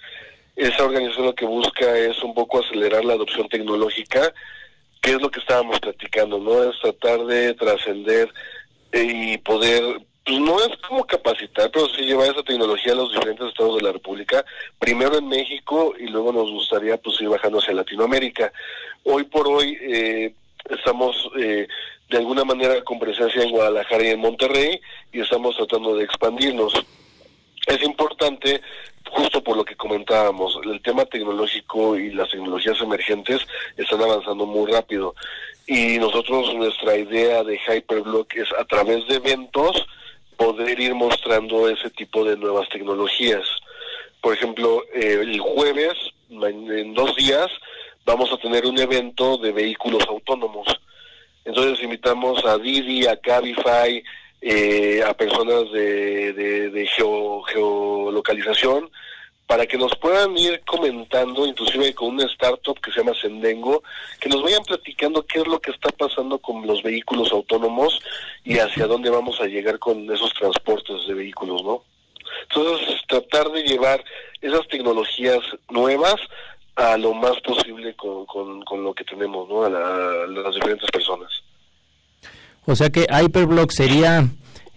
[0.55, 4.33] Esa organización lo que busca es un poco acelerar la adopción tecnológica,
[5.01, 6.63] que es lo que estábamos platicando, ¿no?
[6.63, 8.33] Es tratar de trascender
[8.91, 9.83] y poder,
[10.27, 13.83] pues no es como capacitar, pero sí llevar esa tecnología a los diferentes estados de
[13.83, 14.43] la República,
[14.77, 18.51] primero en México y luego nos gustaría pues ir bajando hacia Latinoamérica.
[19.05, 20.33] Hoy por hoy eh,
[20.69, 21.65] estamos eh,
[22.09, 24.81] de alguna manera con presencia en Guadalajara y en Monterrey
[25.13, 26.73] y estamos tratando de expandirnos.
[27.65, 28.61] Es importante,
[29.09, 34.69] justo por lo que comentábamos, el tema tecnológico y las tecnologías emergentes están avanzando muy
[34.69, 35.15] rápido.
[35.67, 39.85] Y nosotros, nuestra idea de Hyperblock es a través de eventos
[40.37, 43.47] poder ir mostrando ese tipo de nuevas tecnologías.
[44.21, 45.93] Por ejemplo, eh, el jueves,
[46.29, 47.47] en dos días,
[48.05, 50.67] vamos a tener un evento de vehículos autónomos.
[51.45, 54.03] Entonces invitamos a Didi, a Cabify,
[54.41, 58.89] eh, a personas de, de, de geo- geolocalización,
[59.47, 63.81] para que nos puedan ir comentando, inclusive con una startup que se llama Sendengo,
[64.19, 67.99] que nos vayan platicando qué es lo que está pasando con los vehículos autónomos
[68.43, 71.83] y hacia dónde vamos a llegar con esos transportes de vehículos, ¿no?
[72.49, 74.03] Entonces, tratar de llevar
[74.41, 76.15] esas tecnologías nuevas
[76.75, 79.63] a lo más posible con, con, lo que tenemos, ¿no?
[79.63, 81.31] A, la- las diferentes personas.
[82.65, 84.27] O sea que Hyperblock sería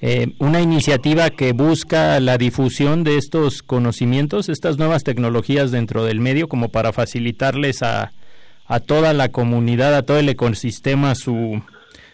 [0.03, 6.21] eh, una iniciativa que busca la difusión de estos conocimientos, estas nuevas tecnologías dentro del
[6.21, 8.13] medio, como para facilitarles a,
[8.67, 11.63] a toda la comunidad, a todo el ecosistema su,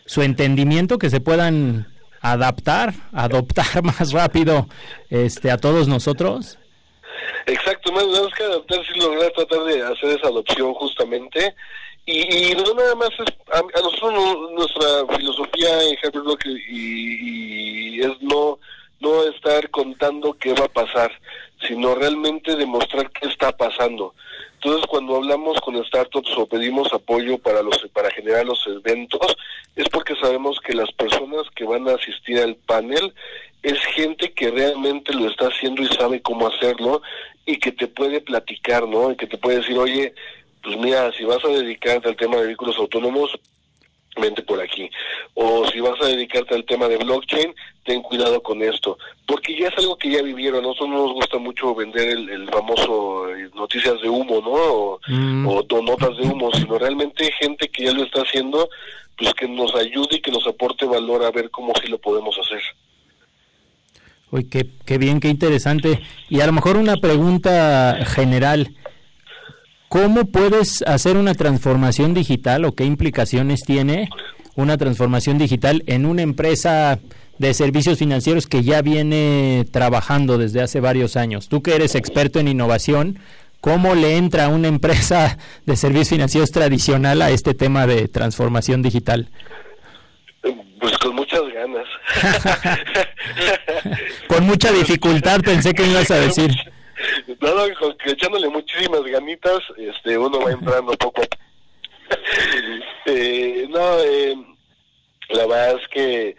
[0.05, 1.87] su entendimiento, que se puedan
[2.23, 4.67] adaptar, adoptar más rápido
[5.11, 6.59] este, a todos nosotros.
[7.47, 8.05] Exacto, más,
[8.37, 11.55] que adaptar, sí lograr tratar de hacer esa adopción justamente.
[12.07, 18.23] Y, y no nada más es, a, nosotros nuestra filosofía en Hyperblock y, y es
[18.23, 18.59] no,
[19.01, 21.11] no estar contando qué va a pasar,
[21.67, 24.15] sino realmente demostrar qué está pasando.
[24.55, 29.37] Entonces, cuando hablamos con startups o pedimos apoyo para los para generar los eventos,
[29.75, 33.13] es porque sabemos que las personas que van a asistir al panel
[33.63, 37.03] es gente que realmente lo está haciendo y sabe cómo hacerlo
[37.45, 39.11] y que te puede platicar, ¿no?
[39.11, 40.15] Y que te puede decir, oye,
[40.67, 43.31] pues mira, si vas a dedicarte al tema de vehículos autónomos,
[44.21, 44.91] vente por aquí.
[45.35, 48.99] O si vas a dedicarte al tema de blockchain, ten cuidado con esto.
[49.27, 50.59] Porque ya es algo que ya vivieron.
[50.59, 54.51] A nosotros no nos gusta mucho vender el, famoso eh, noticias de humo, ¿no?
[54.51, 55.47] O, Mm.
[55.47, 58.69] o, o notas de humo, sino realmente gente que ya lo está haciendo,
[59.17, 62.37] pues que nos ayude y que nos aporte valor a ver cómo sí lo podemos
[62.41, 62.61] hacer.
[64.33, 66.01] Uy, qué, qué bien, qué interesante.
[66.29, 68.75] Y a lo mejor una pregunta general.
[69.89, 74.09] ¿Cómo puedes hacer una transformación digital o qué implicaciones tiene
[74.57, 76.99] una transformación digital en una empresa
[77.39, 81.49] de servicios financieros que ya viene trabajando desde hace varios años?
[81.49, 83.21] Tú que eres experto en innovación,
[83.61, 88.83] ¿cómo le entra a una empresa de servicios financieros tradicional a este tema de transformación
[88.83, 89.31] digital?
[90.81, 91.87] Pues con muchas ganas.
[94.29, 96.51] Con mucha dificultad pensé que me ibas a decir.
[97.41, 101.23] No, no, con que echándole muchísimas ganitas, este, uno va entrando poco.
[101.23, 101.37] a poco.
[103.07, 104.37] eh, no, eh,
[105.31, 106.37] la verdad es que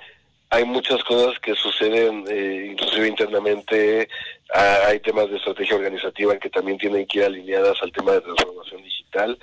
[0.50, 4.08] hay muchas cosas que suceden, eh, inclusive internamente.
[4.54, 8.22] Ah, hay temas de estrategia organizativa que también tienen que ir alineadas al tema de
[8.22, 9.38] transformación digital.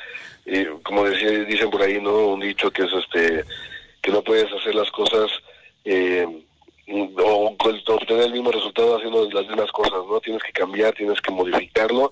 [0.46, 2.28] Eh, como decía, dicen por ahí, ¿no?
[2.28, 3.44] Un dicho que es este
[4.00, 5.30] que no puedes hacer las cosas
[5.84, 6.26] eh,
[6.86, 10.20] o obtener el mismo resultado haciendo las mismas cosas, ¿no?
[10.20, 12.10] Tienes que cambiar, tienes que modificarlo.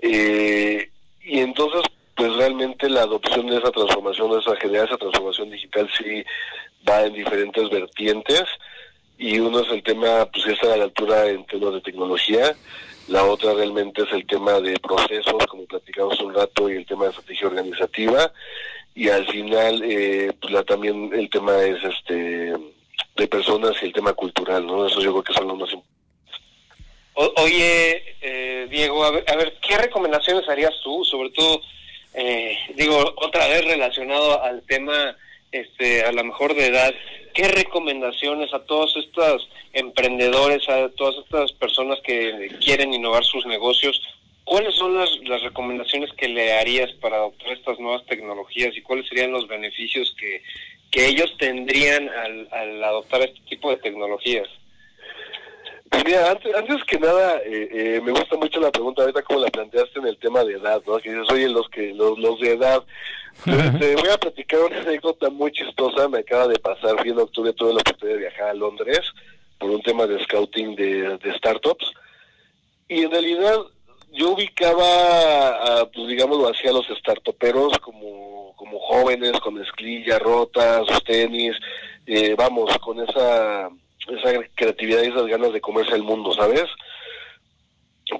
[0.00, 0.90] Eh,
[1.22, 1.82] y entonces,
[2.16, 6.24] pues realmente la adopción de esa transformación, de esa generar esa transformación digital sí
[6.88, 8.44] va en diferentes vertientes
[9.18, 12.56] y uno es el tema, pues ya está a la altura en temas de tecnología,
[13.08, 17.04] la otra realmente es el tema de procesos, como platicamos un rato, y el tema
[17.04, 18.32] de estrategia organizativa,
[18.94, 22.54] y al final, eh, pues la, también el tema es este
[23.16, 24.86] de personas y el tema cultural, ¿no?
[24.86, 26.00] Eso yo creo que son los más importantes.
[27.36, 31.04] Oye, eh, Diego, a ver, a ver, ¿qué recomendaciones harías tú?
[31.04, 31.60] Sobre todo,
[32.14, 35.16] eh, digo, otra vez relacionado al tema,
[35.52, 36.94] este, a lo mejor de edad,
[37.34, 44.00] ¿qué recomendaciones a todos estos emprendedores, a todas estas personas que quieren innovar sus negocios?
[44.44, 49.06] ¿Cuáles son las, las recomendaciones que le harías para adoptar estas nuevas tecnologías y cuáles
[49.08, 50.42] serían los beneficios que,
[50.90, 54.48] que ellos tendrían al, al adoptar este tipo de tecnologías?
[55.90, 59.40] Pues mira, antes, antes que nada, eh, eh, me gusta mucho la pregunta ahorita como
[59.40, 60.98] la planteaste en el tema de edad, ¿no?
[60.98, 62.84] Que dices, oye, los que los, los de edad.
[63.44, 66.08] Te, te voy a platicar una anécdota muy chistosa.
[66.08, 69.00] Me acaba de pasar, fui en octubre, tuve la oportunidad de viajar a Londres
[69.58, 71.92] por un tema de scouting de, de startups.
[72.88, 73.56] Y en realidad
[74.12, 80.84] yo ubicaba, a, pues digámoslo así, a los startuperos como, como jóvenes, con esclilla rota,
[80.84, 81.56] sus tenis,
[82.06, 83.70] eh, vamos, con esa,
[84.06, 86.66] esa creatividad y esas ganas de comerse el mundo, ¿sabes?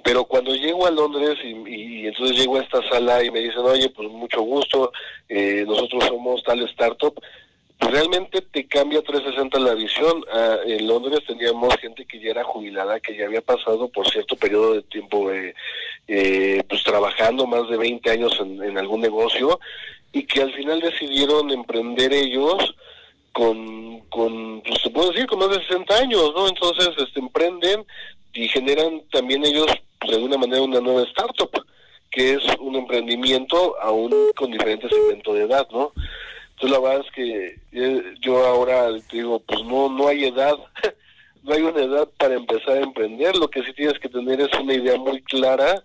[0.03, 3.87] Pero cuando llego a Londres y, entonces llego a esta sala y me dicen, oye,
[3.89, 4.91] pues mucho gusto,
[5.29, 7.13] eh, nosotros somos tal startup,
[7.77, 10.23] pues realmente te cambia 360 la visión.
[10.33, 14.35] Ah, en Londres teníamos gente que ya era jubilada, que ya había pasado por cierto
[14.37, 15.53] periodo de tiempo eh,
[16.07, 19.59] eh, pues trabajando más de 20 años en algún negocio
[20.13, 22.75] y que al final decidieron emprender ellos
[23.31, 26.47] con, con pues se puede decir, con más de 60 años, ¿no?
[26.47, 27.85] Entonces este, emprenden
[28.33, 29.67] y generan también ellos
[29.99, 31.51] pues, de alguna manera una nueva startup,
[32.09, 35.93] que es un emprendimiento aún con diferentes segmentos de edad, ¿no?
[36.51, 40.55] Entonces la verdad es que eh, yo ahora te digo, pues no, no hay edad,
[41.43, 44.49] no hay una edad para empezar a emprender, lo que sí tienes que tener es
[44.59, 45.81] una idea muy clara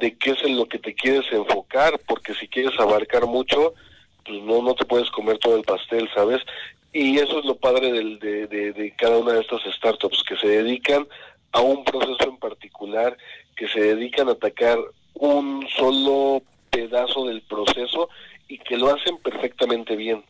[0.00, 3.74] de qué es en lo que te quieres enfocar, porque si quieres abarcar mucho,
[4.24, 6.40] pues no, no te puedes comer todo el pastel, ¿sabes?
[6.92, 10.36] Y eso es lo padre del, de, de, de cada una de estas startups, que
[10.36, 11.06] se dedican
[11.52, 13.16] a un proceso en particular,
[13.56, 14.78] que se dedican a atacar
[15.14, 18.08] un solo pedazo del proceso
[18.48, 20.24] y que lo hacen perfectamente bien.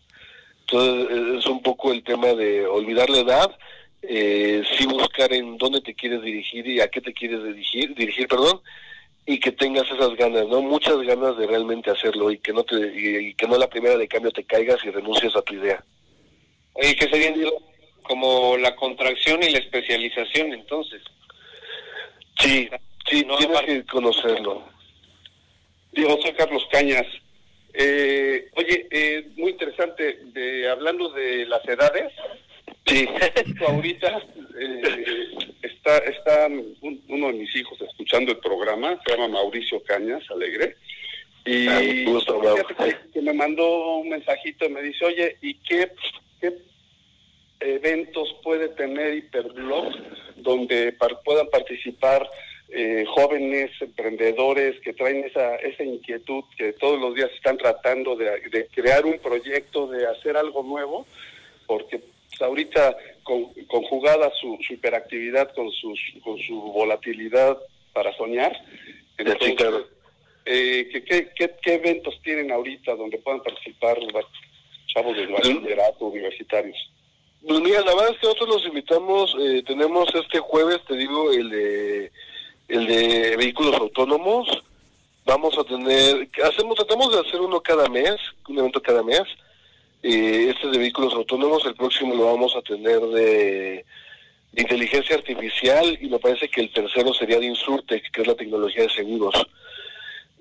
[0.62, 3.58] Entonces eh, es un poco el tema de olvidar la edad,
[4.02, 8.28] eh, sí buscar en dónde te quieres dirigir y a qué te quieres dirigir, dirigir,
[8.28, 8.60] perdón,
[9.30, 10.60] y que tengas esas ganas, ¿no?
[10.60, 14.08] Muchas ganas de realmente hacerlo y que no te y, que no la primera de
[14.08, 15.84] cambio te caigas y renuncies a tu idea.
[16.72, 17.32] Oye, ¿qué sería
[18.02, 21.00] como la contracción y la especialización entonces?
[22.40, 22.68] Sí,
[23.08, 24.64] sí, tienes que conocerlo.
[25.92, 27.06] Diego, soy Carlos Cañas.
[27.72, 32.12] Eh, oye, eh, muy interesante, de, hablando de las edades,
[32.86, 33.08] sí.
[33.66, 34.22] ahorita
[34.58, 35.28] eh,
[35.62, 40.76] está, está uno de mis hijos escuchando el programa, se llama Mauricio Cañas, alegre,
[41.44, 41.66] y
[43.12, 45.90] que, me mandó un mensajito y me dice, oye, ¿y qué,
[46.40, 46.58] qué
[47.60, 49.92] eventos puede tener Hiperblog
[50.36, 50.92] donde
[51.24, 52.28] puedan participar
[52.72, 58.68] eh, jóvenes emprendedores que traen esa, esa inquietud, que todos los días están tratando de,
[58.72, 61.04] crear un proyecto, de hacer algo nuevo,
[61.66, 62.09] porque pues,
[62.40, 67.58] ahorita con, conjugada su, hiperactividad con, sus, con su volatilidad
[67.92, 68.56] para soñar,
[69.18, 73.98] eh, ¿qué, qué, eventos tienen ahorita donde puedan participar
[74.86, 76.76] chavos de bachillerato, universitarios?
[77.46, 81.32] Pues mira, la verdad es que nosotros los invitamos, eh, tenemos este jueves, te digo,
[81.32, 82.12] el de
[82.70, 84.48] el de vehículos autónomos.
[85.24, 88.16] Vamos a tener, hacemos, tratamos de hacer uno cada mes,
[88.48, 89.22] un evento cada mes.
[90.02, 93.84] Eh, este de vehículos autónomos, el próximo lo vamos a tener de,
[94.56, 98.84] inteligencia artificial y me parece que el tercero sería de Insurtech, que es la tecnología
[98.84, 99.46] de seguros.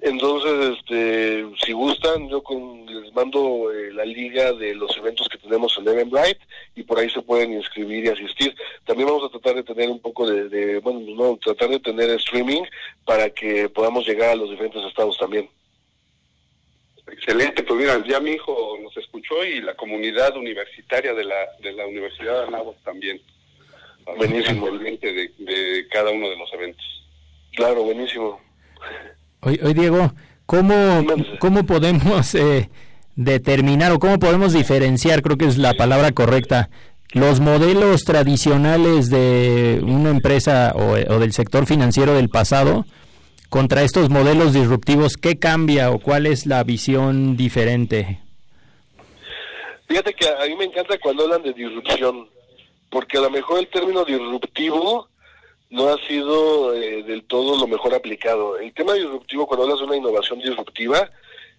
[0.01, 5.37] Entonces, este, si gustan, yo con, les mando eh, la liga de los eventos que
[5.37, 6.39] tenemos en Eventbrite
[6.73, 8.55] y por ahí se pueden inscribir y asistir.
[8.85, 12.63] También vamos a tratar de tener un poco de, bueno, no, tratar de tener streaming
[13.03, 15.49] para que podamos llegar a los diferentes estados también.
[17.11, 21.73] Excelente, pues mira, ya mi hijo nos escuchó y la comunidad universitaria de la, de
[21.73, 23.21] la Universidad de Anáhuac también.
[24.17, 24.69] Buenísimo.
[24.71, 26.85] De, de cada uno de los eventos.
[27.53, 28.39] Claro, buenísimo.
[29.41, 30.13] Hoy, Diego,
[30.45, 31.05] ¿cómo,
[31.39, 32.69] cómo podemos eh,
[33.15, 36.69] determinar o cómo podemos diferenciar, creo que es la palabra correcta,
[37.11, 42.85] los modelos tradicionales de una empresa o, del sector financiero del pasado
[43.49, 45.17] contra estos modelos disruptivos?
[45.17, 48.19] ¿Qué cambia o cuál es la visión diferente?
[49.87, 52.29] Fíjate que a mí me encanta cuando hablan de disrupción,
[52.89, 55.09] porque a lo mejor el término disruptivo
[55.71, 58.57] no ha sido eh, del todo lo mejor aplicado.
[58.57, 61.09] El tema disruptivo, cuando hablas de una innovación disruptiva,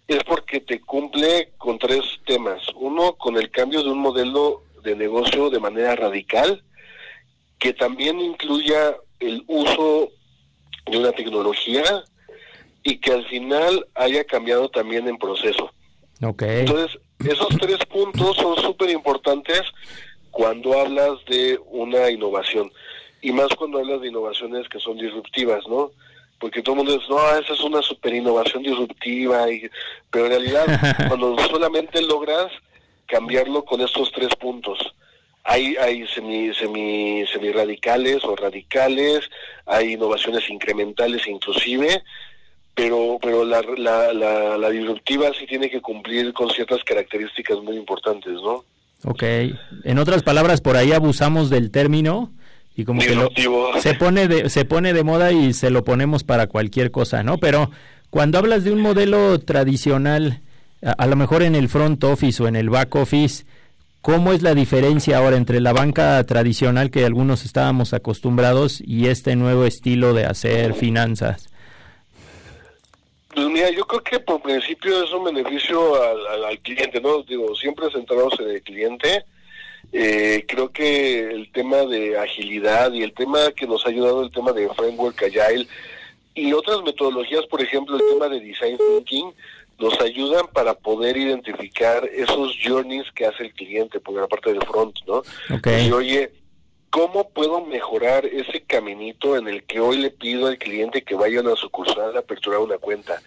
[0.07, 2.62] es porque te cumple con tres temas.
[2.74, 6.62] Uno, con el cambio de un modelo de negocio de manera radical,
[7.59, 10.11] que también incluya el uso
[10.87, 11.83] de una tecnología
[12.83, 15.70] y que al final haya cambiado también en proceso.
[16.22, 16.61] Okay.
[16.61, 19.62] Entonces, esos tres puntos son súper importantes
[20.31, 22.70] cuando hablas de una innovación
[23.22, 25.91] y más cuando hablas de innovaciones que son disruptivas, ¿no?
[26.39, 29.68] Porque todo el mundo dice, no, esa es una super innovación disruptiva, y,
[30.11, 30.66] pero en realidad
[31.09, 32.51] cuando solamente logras
[33.07, 34.78] cambiarlo con estos tres puntos,
[35.45, 39.28] hay, hay semi, semi, semi radicales o radicales,
[39.66, 42.03] hay innovaciones incrementales inclusive,
[42.74, 47.76] pero, pero la, la, la, la disruptiva sí tiene que cumplir con ciertas características muy
[47.76, 48.64] importantes, ¿no?
[49.05, 49.22] Ok,
[49.84, 52.30] en otras palabras, por ahí abusamos del término
[52.76, 53.16] y como que
[53.80, 57.38] se pone de, se pone de moda y se lo ponemos para cualquier cosa, ¿no?
[57.38, 57.70] Pero
[58.11, 60.41] cuando hablas de un modelo tradicional,
[60.82, 63.45] a, lo mejor en el front office o en el back office,
[64.01, 69.36] ¿cómo es la diferencia ahora entre la banca tradicional que algunos estábamos acostumbrados y este
[69.36, 71.48] nuevo estilo de hacer finanzas?
[73.34, 75.94] Pues mira, yo creo que por principio es un beneficio
[76.46, 77.22] al, cliente, ¿no?
[77.22, 79.24] Digo, siempre centrados en el cliente
[79.92, 84.30] eh, creo que el tema de agilidad y el tema que nos ha ayudado el
[84.30, 85.66] tema de framework agile
[86.34, 89.32] y otras metodologías, por ejemplo, el tema de design thinking,
[89.81, 94.62] nos ayudan para poder identificar esos journeys que hace el cliente por la parte del
[94.64, 95.22] front, ¿no?
[95.49, 96.33] Y oye,
[96.91, 101.39] ¿cómo puedo mejorar ese caminito en el que hoy le pido al cliente que vaya
[101.39, 103.22] a una sucursal a aperturar una cuenta?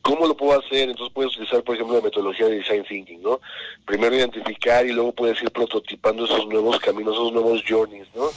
[0.00, 0.88] ¿Cómo lo puedo hacer?
[0.88, 3.40] Entonces puedes utilizar, por ejemplo, la metodología de design thinking, ¿no?
[3.84, 8.30] Primero identificar y luego puedes ir prototipando esos nuevos caminos, esos nuevos journeys, ¿no?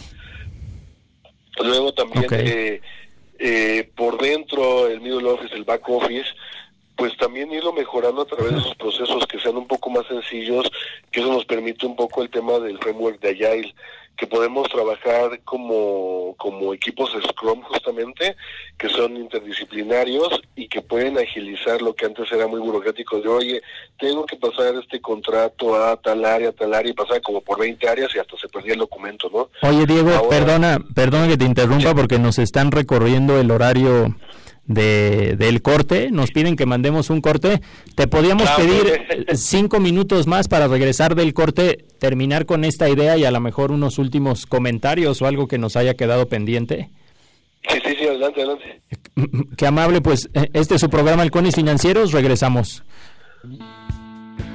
[1.63, 2.81] Luego también eh,
[3.39, 6.27] eh, por dentro, el middle office, el back office,
[6.95, 10.71] pues también irlo mejorando a través de esos procesos que sean un poco más sencillos,
[11.11, 13.73] que eso nos permite un poco el tema del framework de Agile,
[14.17, 18.35] que podemos trabajar como, como equipos Scrum justamente,
[18.77, 23.61] que son interdisciplinarios y que pueden agilizar lo que antes era muy burocrático de, oye,
[23.99, 27.59] tengo que pasar este contrato a tal área, a tal área, y pasar como por
[27.59, 29.49] 20 áreas y hasta se perdía el documento, ¿no?
[29.67, 34.15] Oye, Diego, perdona, perdona que te interrumpa porque nos están recorriendo el horario
[34.67, 37.61] de, del corte, nos piden que mandemos un corte.
[37.95, 43.25] Te podíamos pedir cinco minutos más para regresar del corte, terminar con esta idea y
[43.25, 46.89] a lo mejor unos últimos comentarios o algo que nos haya quedado pendiente.
[47.69, 48.81] Sí, sí, sí, adelante, adelante.
[49.57, 52.83] Qué amable, pues este es su programa Halcones Financieros, regresamos.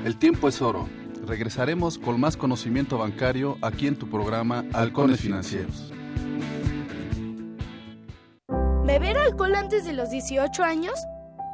[0.04, 0.88] El tiempo es oro.
[1.26, 5.92] Regresaremos con más conocimiento bancario aquí en tu programa Halcones Financieros.
[8.84, 10.94] ¿Beber alcohol antes de los 18 años?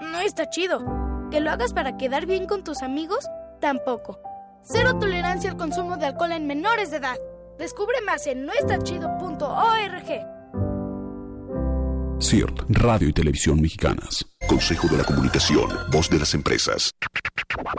[0.01, 0.85] No está chido.
[1.31, 3.27] ¿Que lo hagas para quedar bien con tus amigos?
[3.61, 4.20] Tampoco.
[4.62, 7.16] Cero tolerancia al consumo de alcohol en menores de edad.
[7.59, 10.37] Descubre más en noestachido.org.
[12.20, 14.24] CIRT, Radio y Televisión Mexicanas.
[14.49, 16.93] Consejo de la Comunicación, voz de las empresas.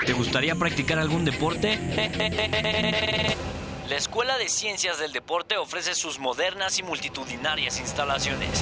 [0.05, 1.77] ¿Te gustaría practicar algún deporte?
[3.89, 8.61] La Escuela de Ciencias del Deporte ofrece sus modernas y multitudinarias instalaciones.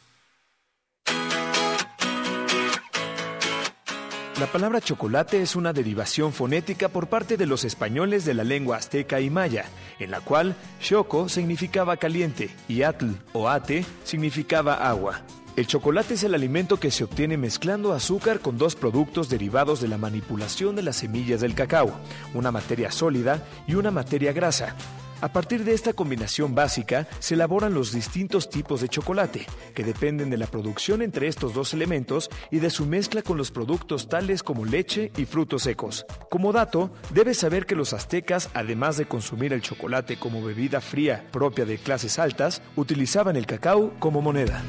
[4.41, 8.77] La palabra chocolate es una derivación fonética por parte de los españoles de la lengua
[8.77, 9.65] azteca y maya,
[9.99, 15.21] en la cual choco significaba caliente y atl o ate significaba agua.
[15.55, 19.89] El chocolate es el alimento que se obtiene mezclando azúcar con dos productos derivados de
[19.89, 21.91] la manipulación de las semillas del cacao,
[22.33, 24.75] una materia sólida y una materia grasa.
[25.21, 29.45] A partir de esta combinación básica se elaboran los distintos tipos de chocolate,
[29.75, 33.51] que dependen de la producción entre estos dos elementos y de su mezcla con los
[33.51, 36.07] productos tales como leche y frutos secos.
[36.31, 41.23] Como dato, debes saber que los aztecas, además de consumir el chocolate como bebida fría
[41.31, 44.63] propia de clases altas, utilizaban el cacao como moneda.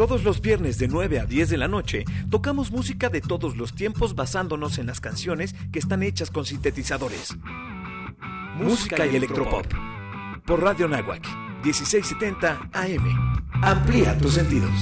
[0.00, 3.74] Todos los viernes de 9 a 10 de la noche tocamos música de todos los
[3.74, 7.36] tiempos basándonos en las canciones que están hechas con sintetizadores.
[8.56, 9.66] Música y electropop.
[10.46, 11.22] Por Radio Nahuac,
[11.62, 13.42] 1670 AM.
[13.60, 14.72] Amplía tus sentidos.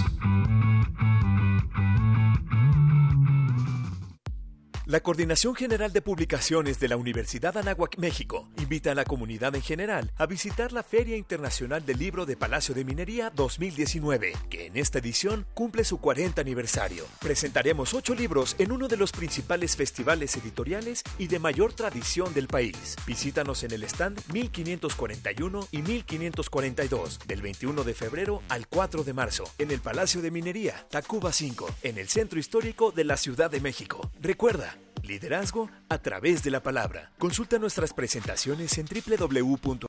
[4.89, 9.61] La Coordinación General de Publicaciones de la Universidad Anáhuac, México, invita a la comunidad en
[9.61, 14.79] general a visitar la Feria Internacional del Libro de Palacio de Minería 2019, que en
[14.79, 17.05] esta edición cumple su 40 aniversario.
[17.21, 22.49] Presentaremos ocho libros en uno de los principales festivales editoriales y de mayor tradición del
[22.49, 22.97] país.
[23.07, 29.45] Visítanos en el stand 1541 y 1542, del 21 de febrero al 4 de marzo,
[29.59, 33.61] en el Palacio de Minería, Tacuba 5, en el centro histórico de la Ciudad de
[33.61, 34.11] México.
[34.19, 37.13] Recuerda, Liderazgo a través de la palabra.
[37.19, 39.87] Consulta nuestras presentaciones en www.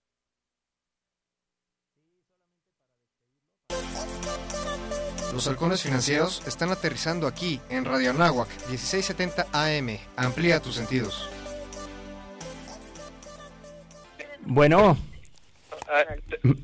[5.33, 9.97] Los halcones financieros están aterrizando aquí en Radio Anáhuac 1670 AM.
[10.17, 11.29] Amplía tus sentidos.
[14.41, 14.97] Bueno,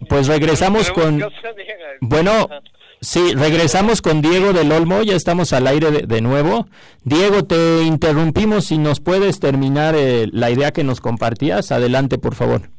[0.10, 1.24] pues regresamos con...
[2.02, 2.50] Bueno,
[3.06, 6.68] sí, regresamos con Diego del Olmo, ya estamos al aire de, nuevo.
[7.04, 12.36] Diego, te interrumpimos, si nos puedes terminar eh, la idea que nos compartías, adelante por
[12.36, 12.70] favor.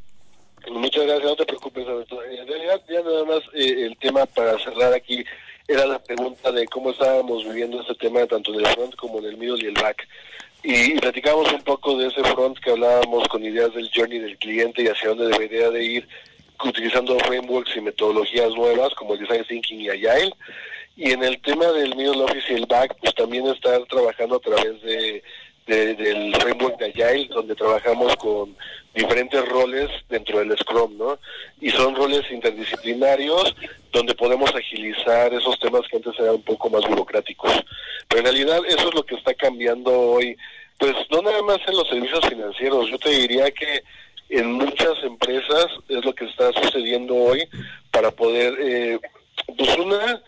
[0.70, 1.86] Muchas gracias, no te preocupes.
[1.86, 5.24] En realidad, ya nada más eh, el tema para cerrar aquí
[5.68, 9.26] era la pregunta de cómo estábamos viviendo este tema tanto en el front como en
[9.26, 10.06] el middle y el back.
[10.62, 14.36] Y, y platicamos un poco de ese front que hablábamos con ideas del journey del
[14.38, 16.08] cliente y hacia dónde debería de ir
[16.64, 20.32] utilizando frameworks y metodologías nuevas como el Design Thinking y Agile.
[20.96, 24.40] Y en el tema del middle office y el back, pues también estar trabajando a
[24.40, 25.22] través de,
[25.66, 28.56] de- del framework de Agile, donde trabajamos con
[28.94, 31.18] diferentes roles dentro del Scrum, ¿no?
[31.60, 33.54] Y son roles interdisciplinarios,
[33.92, 37.52] donde podemos agilizar esos temas que antes eran un poco más burocráticos.
[38.08, 40.36] Pero en realidad eso es lo que está cambiando hoy,
[40.78, 43.82] pues no nada más en los servicios financieros, yo te diría que
[44.28, 47.48] en muchas empresas es lo que está sucediendo hoy
[47.90, 48.98] para poder, eh,
[49.56, 50.22] pues una,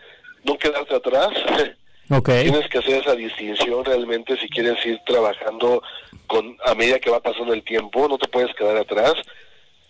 [0.45, 1.31] no quedarte atrás.
[2.25, 5.83] Tienes que hacer esa distinción realmente si quieres ir trabajando
[6.27, 9.15] con a medida que va pasando el tiempo, no te puedes quedar atrás.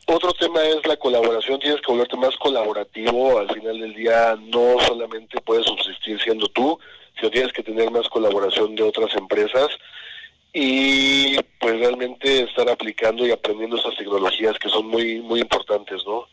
[0.06, 4.80] Otro tema es la colaboración, tienes que volverte más colaborativo, al final del día no
[4.80, 6.78] solamente puedes subsistir siendo tú,
[7.16, 9.68] sino tienes que tener más colaboración de otras empresas
[10.52, 16.26] y pues realmente estar aplicando y aprendiendo esas tecnologías que son muy muy importantes, ¿no?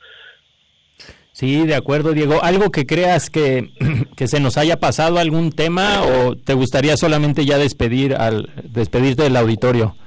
[1.35, 2.41] Sí, de acuerdo, Diego.
[2.43, 3.69] ¿Algo que creas que,
[4.15, 9.23] que se nos haya pasado algún tema o te gustaría solamente ya despedir al despedirte
[9.23, 9.97] del auditorio?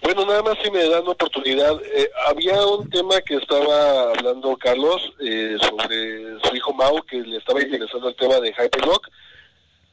[0.00, 1.80] Bueno, nada más si me dan oportunidad.
[1.96, 7.38] Eh, había un tema que estaba hablando Carlos eh, sobre su hijo Mau, que le
[7.38, 9.08] estaba interesando el tema de Hyperlock,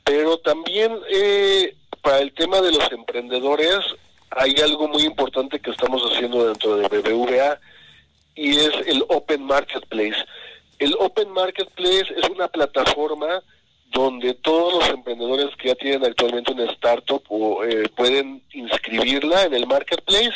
[0.03, 3.79] pero también eh, para el tema de los emprendedores
[4.31, 7.59] hay algo muy importante que estamos haciendo dentro de BBVA
[8.35, 10.17] y es el Open Marketplace.
[10.77, 13.43] El Open Marketplace es una plataforma
[13.91, 19.55] donde todos los emprendedores que ya tienen actualmente una startup o, eh, pueden inscribirla en
[19.55, 20.33] el marketplace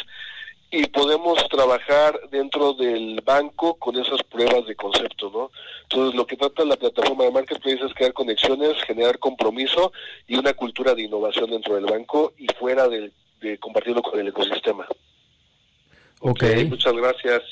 [0.73, 5.51] y podemos trabajar dentro del banco con esas pruebas de concepto, ¿no?
[5.83, 9.93] Entonces, lo que trata la plataforma de Marketplace es crear conexiones, generar compromiso
[10.27, 14.29] y una cultura de innovación dentro del banco y fuera de, de compartirlo con el
[14.29, 14.87] ecosistema.
[16.21, 16.43] Ok.
[16.67, 17.43] muchas gracias.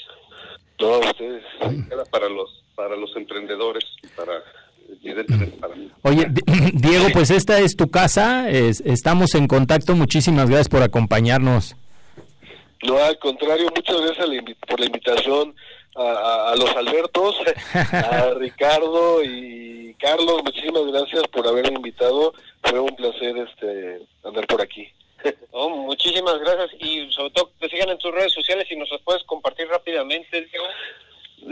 [0.79, 1.43] No, ustedes.
[2.09, 3.83] para los para los emprendedores
[4.15, 4.41] para
[6.01, 6.27] Oye,
[6.73, 11.75] Diego, pues esta es tu casa, estamos en contacto, muchísimas gracias por acompañarnos.
[12.83, 14.27] No, al contrario, muchas gracias
[14.67, 15.55] por la invitación
[15.95, 17.35] a, los Albertos,
[17.73, 24.61] a Ricardo y Carlos, muchísimas gracias por haberme invitado, fue un placer este andar por
[24.61, 24.87] aquí.
[25.53, 29.01] Oh, muchísimas gracias y sobre todo te sigan en tus redes sociales y nos las
[29.01, 30.65] puedes compartir rápidamente, Diego.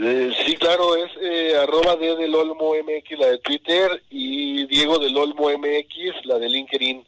[0.02, 4.98] Eh, sí, claro, es eh, arroba D del Olmo MX, la de Twitter, y Diego
[4.98, 7.04] del Olmo MX, la de LinkedIn,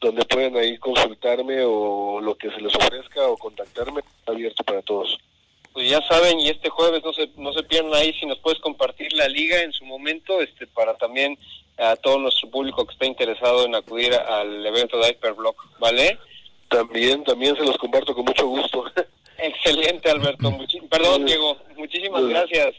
[0.00, 5.18] donde pueden ahí consultarme o lo que se les ofrezca o contactarme, abierto para todos.
[5.72, 8.58] Pues ya saben, y este jueves no se, no se pierdan ahí si nos puedes
[8.60, 11.38] compartir la liga en su momento, este para también
[11.76, 16.18] a todo nuestro público que está interesado en acudir al evento de Hyperblock, ¿vale?
[16.68, 18.84] También, también se los comparto con mucho gusto.
[19.38, 20.52] Excelente, Alberto.
[20.90, 21.56] Perdón, Diego.
[21.76, 22.74] Muchísimas gracias.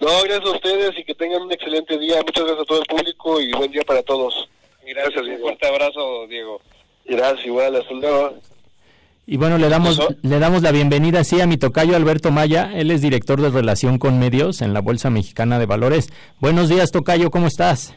[0.00, 2.16] No, gracias a ustedes y que tengan un excelente día.
[2.16, 4.48] Muchas gracias a todo el público y buen día para todos.
[4.86, 6.60] Gracias, un fuerte abrazo, Diego.
[7.04, 8.34] Gracias, igual, hasta luego.
[9.26, 12.70] Y bueno, le damos, le damos la bienvenida sí a mi tocayo Alberto Maya.
[12.74, 16.10] Él es director de Relación con Medios en la Bolsa Mexicana de Valores.
[16.40, 17.94] Buenos días, tocayo, ¿cómo estás?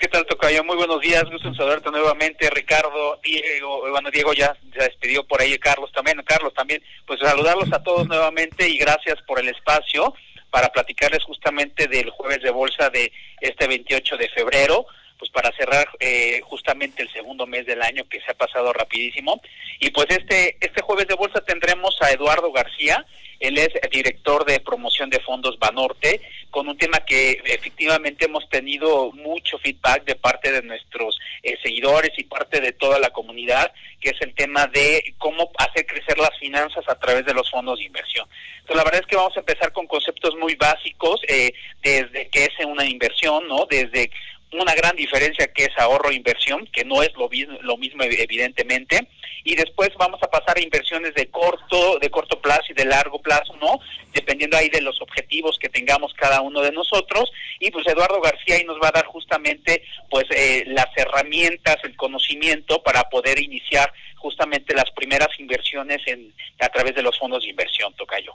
[0.00, 0.62] ¿Qué tal, Tocayo?
[0.62, 5.40] Muy buenos días, gusto en saludarte nuevamente, Ricardo, Diego, bueno, Diego ya se despidió por
[5.40, 10.14] ahí, Carlos también, Carlos también, pues saludarlos a todos nuevamente y gracias por el espacio
[10.50, 13.10] para platicarles justamente del jueves de bolsa de
[13.40, 14.86] este 28 de febrero,
[15.18, 19.40] pues para cerrar eh, justamente el segundo mes del año que se ha pasado rapidísimo.
[19.80, 23.04] Y pues este, este jueves de bolsa tendremos a Eduardo García,
[23.40, 29.12] él es director de promoción de fondos Banorte, con un tema que efectivamente hemos tenido
[29.12, 34.10] mucho feedback de parte de nuestros eh, seguidores y parte de toda la comunidad, que
[34.10, 37.84] es el tema de cómo hacer crecer las finanzas a través de los fondos de
[37.84, 38.26] inversión.
[38.60, 41.52] Entonces, la verdad es que vamos a empezar con conceptos muy básicos, eh,
[41.82, 43.66] desde qué es una inversión, ¿no?
[43.66, 44.10] Desde
[44.52, 47.28] una gran diferencia que es ahorro e inversión, que no es lo,
[47.76, 49.08] mismo evidentemente,
[49.44, 53.20] y después vamos a pasar a inversiones de corto, de corto plazo y de largo
[53.20, 53.80] plazo, ¿no?
[54.12, 57.30] Dependiendo ahí de los objetivos que tengamos cada uno de nosotros,
[57.60, 61.96] y pues Eduardo García ahí nos va a dar justamente pues eh, las herramientas, el
[61.96, 67.50] conocimiento para poder iniciar justamente las primeras inversiones en a través de los fondos de
[67.50, 68.34] inversión, Tocayo.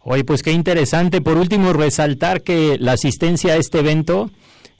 [0.00, 1.20] Oye, pues qué interesante.
[1.20, 4.30] Por último, resaltar que la asistencia a este evento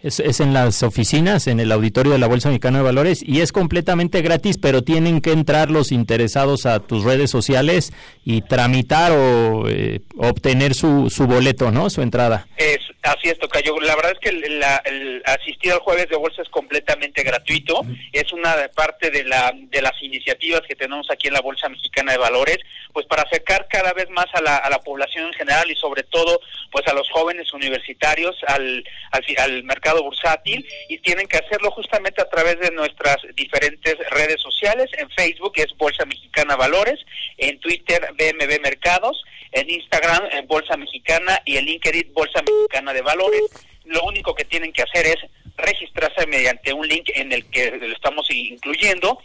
[0.02, 3.40] es, es, en las oficinas, en el auditorio de la Bolsa Mexicana de Valores y
[3.40, 7.92] es completamente gratis, pero tienen que entrar los interesados a tus redes sociales
[8.24, 11.88] y tramitar o eh, obtener su, su boleto, ¿no?
[11.90, 12.46] Su entrada.
[12.56, 13.78] Es, así es, Tocayo.
[13.80, 17.82] La verdad es que el, asistir al jueves de bolsa es completamente gratuito.
[18.12, 22.12] Es una parte de, la, de las iniciativas que tenemos aquí en la Bolsa Mexicana
[22.12, 22.58] de Valores,
[22.92, 26.02] pues para acercar cada vez más a la, a la población en general y sobre
[26.04, 26.40] todo
[26.70, 32.22] pues a los jóvenes universitarios al, al, al mercado bursátil y tienen que hacerlo justamente
[32.22, 34.90] a través de nuestras diferentes redes sociales.
[34.98, 37.00] En Facebook es Bolsa Mexicana Valores,
[37.36, 39.22] en Twitter BMB Mercados,
[39.52, 43.42] en Instagram en Bolsa Mexicana y en LinkedIn Bolsa Mexicana de Valores.
[43.84, 45.16] Lo único que tienen que hacer es
[45.56, 49.18] registrarse mediante un link en el que lo estamos incluyendo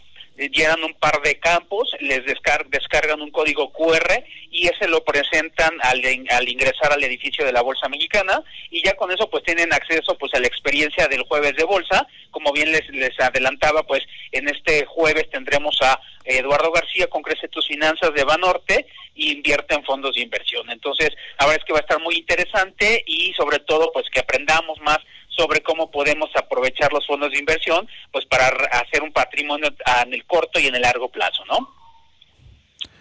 [0.46, 6.00] llenan un par de campos, les descargan un código QR y ese lo presentan al,
[6.30, 10.16] al, ingresar al edificio de la Bolsa Mexicana y ya con eso pues tienen acceso
[10.16, 12.06] pues a la experiencia del jueves de bolsa.
[12.30, 17.48] Como bien les, les adelantaba, pues en este jueves tendremos a Eduardo García con Crece
[17.48, 18.86] tus Finanzas de Banorte
[19.18, 20.70] y invierte en fondos de inversión.
[20.70, 24.20] Entonces, la verdad es que va a estar muy interesante y sobre todo pues que
[24.20, 24.98] aprendamos más
[25.28, 30.24] sobre cómo podemos aprovechar los fondos de inversión pues para hacer un patrimonio en el
[30.24, 31.74] corto y en el largo plazo, ¿no?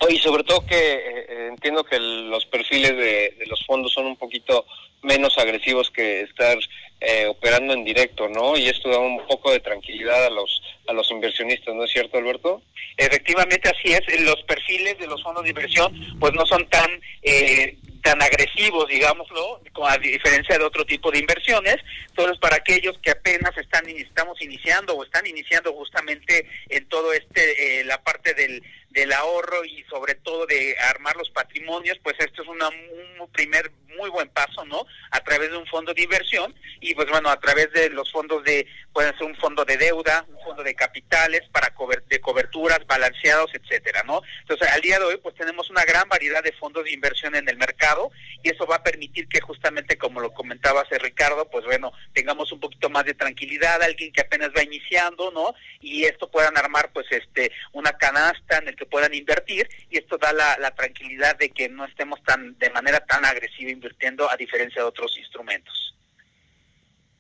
[0.10, 4.16] Y sobre todo que eh, eh, entiendo que los perfiles de, los fondos son un
[4.16, 4.66] poquito
[5.02, 6.58] menos agresivos que estar
[7.00, 8.58] eh, operando en directo, ¿no?
[8.58, 12.18] Y esto da un poco de tranquilidad a los a los inversionistas, ¿no es cierto,
[12.18, 12.62] Alberto?
[12.96, 14.22] Efectivamente, así es.
[14.22, 16.90] Los perfiles de los fondos de inversión, pues no son tan
[17.22, 17.78] eh,
[18.08, 21.76] tan agresivos, digámoslo, a diferencia de otro tipo de inversiones.
[22.08, 27.82] Entonces, para aquellos que apenas están estamos iniciando o están iniciando justamente en todo este,
[27.82, 32.44] eh, la parte del, del ahorro y sobre todo de armar los patrimonios, pues esto
[32.44, 34.86] es una, un primer muy buen paso, ¿no?
[35.12, 38.44] A través de un fondo de inversión y pues bueno, a través de los fondos
[38.44, 41.74] de, pueden ser un fondo de deuda, un fondo de capitales para
[42.08, 44.22] de coberturas balanceados, etcétera, ¿no?
[44.42, 47.48] Entonces, al día de hoy pues tenemos una gran variedad de fondos de inversión en
[47.50, 47.97] el mercado
[48.44, 52.52] y eso va a permitir que justamente como lo comentaba hace Ricardo, pues bueno, tengamos
[52.52, 55.54] un poquito más de tranquilidad, alguien que apenas va iniciando, ¿no?
[55.82, 60.18] Y esto puedan armar pues este una canasta en el que puedan invertir y esto
[60.18, 64.82] da la, tranquilidad de que no estemos tan de manera tan agresiva invirtiendo a diferencia
[64.82, 65.96] de otros instrumentos.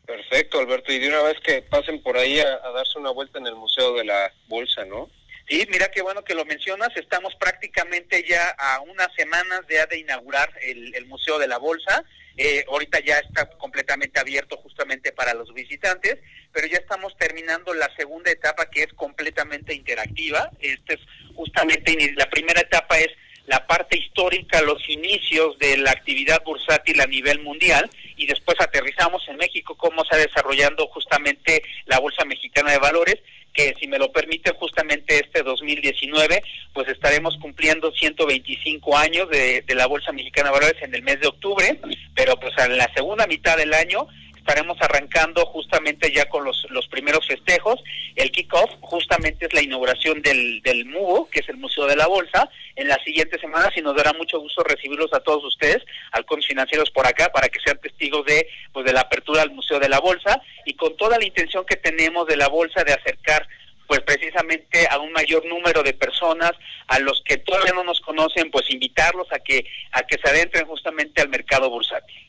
[0.05, 0.91] Perfecto, Alberto.
[0.91, 3.95] Y de una vez que pasen por ahí a, darse una vuelta en el Museo
[3.95, 5.09] de la Bolsa, ¿no?
[5.48, 6.89] Sí, mira qué bueno que lo mencionas.
[6.95, 12.04] Estamos prácticamente ya a unas semanas de, de inaugurar el, el Museo de la Bolsa.
[12.36, 16.18] Eh, ahorita ya está completamente abierto justamente para los visitantes,
[16.52, 20.52] pero ya estamos terminando la segunda etapa que es completamente interactiva.
[20.60, 21.00] Este es
[21.34, 23.10] justamente la primera etapa es
[23.48, 29.26] la parte histórica, los inicios de la actividad bursátil a nivel mundial y después aterrizamos
[29.30, 33.16] en México cómo se ha desarrollando justamente la Bolsa Mexicana de Valores,
[33.58, 36.43] que si me lo permite justamente este 2019,
[36.74, 41.20] pues estaremos cumpliendo 125 años de, de la Bolsa Mexicana de Valores en el mes
[41.20, 41.80] de octubre,
[42.16, 44.08] pero pues en la segunda mitad del año
[44.48, 47.84] estaremos arrancando justamente ya con los, los primeros festejos.
[48.16, 52.08] El kickoff justamente es la inauguración del, del MUBO, que es el Museo de la
[52.08, 55.84] Bolsa, en las siguientes semanas y nos dará mucho gusto recibirlos a todos ustedes,
[56.14, 59.80] halcones financieros por acá, para que sean testigos de, pues, de la apertura al Museo
[59.80, 63.45] de la Bolsa y con toda la intención que tenemos de la Bolsa de acercar
[63.86, 66.52] pues precisamente a un mayor número de personas
[66.88, 70.66] a los que todavía no nos conocen pues invitarlos a que a que se adentren
[70.66, 72.26] justamente al mercado bursátil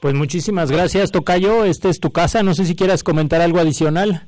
[0.00, 1.64] pues muchísimas gracias, Tocayo.
[1.64, 2.42] Esta es tu casa.
[2.42, 4.26] No sé si quieras comentar algo adicional.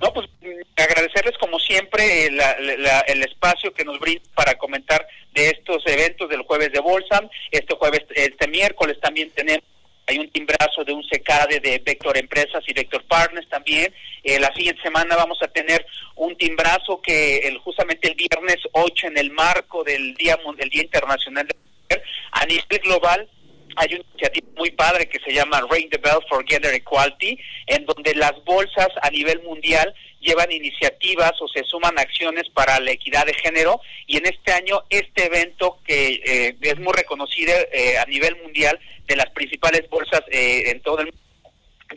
[0.00, 0.28] No, pues
[0.76, 6.72] agradecerles como siempre el espacio que nos brinda para comentar de estos eventos del jueves
[6.72, 7.22] de bolsa.
[7.50, 9.62] Este jueves, este miércoles también tenemos
[10.06, 13.94] hay un timbrazo de un secade de Vector Empresas y Vector Partners también.
[14.24, 19.06] Eh, la siguiente semana vamos a tener un timbrazo que el, justamente el viernes 8
[19.06, 22.02] en el marco del Día, del Día Internacional de la Mujer
[22.32, 23.28] a nivel global
[23.76, 27.86] hay una iniciativa muy padre que se llama Ring the Bell for Gender Equality, en
[27.86, 33.26] donde las bolsas a nivel mundial llevan iniciativas o se suman acciones para la equidad
[33.26, 33.80] de género.
[34.06, 38.78] Y en este año este evento que eh, es muy reconocido eh, a nivel mundial
[39.06, 41.22] de las principales bolsas eh, en todo el mundo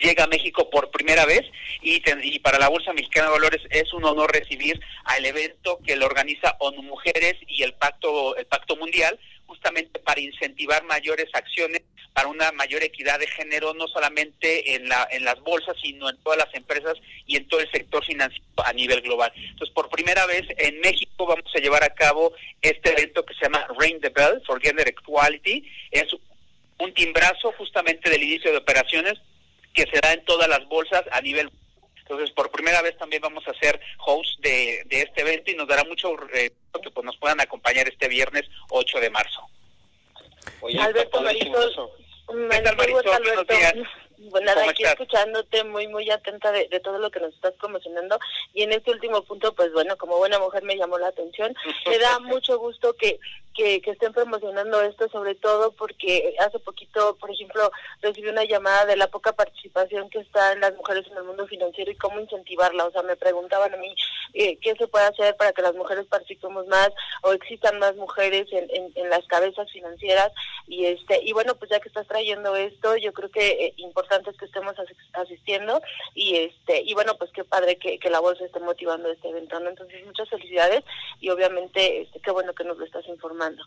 [0.01, 1.41] llega a México por primera vez.
[1.81, 5.95] Y, y, para la Bolsa Mexicana de Valores es un honor recibir al evento que
[5.95, 11.81] lo organiza ONU Mujeres y el Pacto el Pacto Mundial justamente para incentivar mayores acciones
[12.15, 16.15] para una mayor equidad de género, no solamente en, la, en las bolsas, sino en
[16.23, 16.93] todas las empresas
[17.27, 19.33] y en todo el sector financiero a nivel global.
[19.35, 23.41] Entonces, por primera vez en México vamos a llevar a cabo este evento que se
[23.41, 25.69] llama Ring the Bell for Gender Equality.
[25.91, 26.05] Es
[26.79, 29.15] un timbrazo justamente del inicio de operaciones
[29.73, 31.49] que se da en todas las bolsas a nivel
[32.07, 35.67] entonces, por primera vez también vamos a ser host de, de este evento y nos
[35.67, 36.51] dará mucho eh,
[36.83, 39.41] que pues, nos puedan acompañar este viernes 8 de marzo.
[40.79, 41.73] Alberto Marisol,
[43.23, 43.73] Buenos días.
[44.17, 48.19] Bueno, nada, aquí escuchándote muy, muy atenta de, de, todo lo que nos estás promocionando.
[48.53, 51.53] Y en este último punto, pues bueno, como buena mujer me llamó la atención.
[51.85, 53.19] Me da mucho gusto que
[53.55, 58.85] que, que estén promocionando esto, sobre todo porque hace poquito, por ejemplo, recibí una llamada
[58.85, 62.19] de la poca participación que está en las mujeres en el mundo financiero y cómo
[62.19, 62.85] incentivarla.
[62.85, 63.95] O sea, me preguntaban a mí
[64.33, 66.89] eh, qué se puede hacer para que las mujeres participemos más
[67.21, 70.31] o existan más mujeres en, en, las cabezas financieras.
[70.67, 74.04] Y este y bueno, pues ya que estás trayendo esto, yo creo que eh, importante
[74.07, 74.75] que estemos
[75.13, 75.81] asistiendo
[76.13, 79.57] y este y bueno, pues qué padre que, la bolsa esté motivando este evento.
[79.57, 80.83] Entonces, muchas felicidades
[81.19, 83.63] y obviamente este, qué bueno que nos lo estás informando.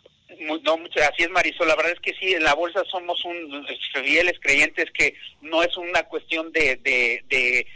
[0.63, 0.77] No,
[1.07, 4.91] así es Marisol, la verdad es que sí, en la bolsa somos un fieles creyentes
[4.91, 7.67] que no es una cuestión de, de, de,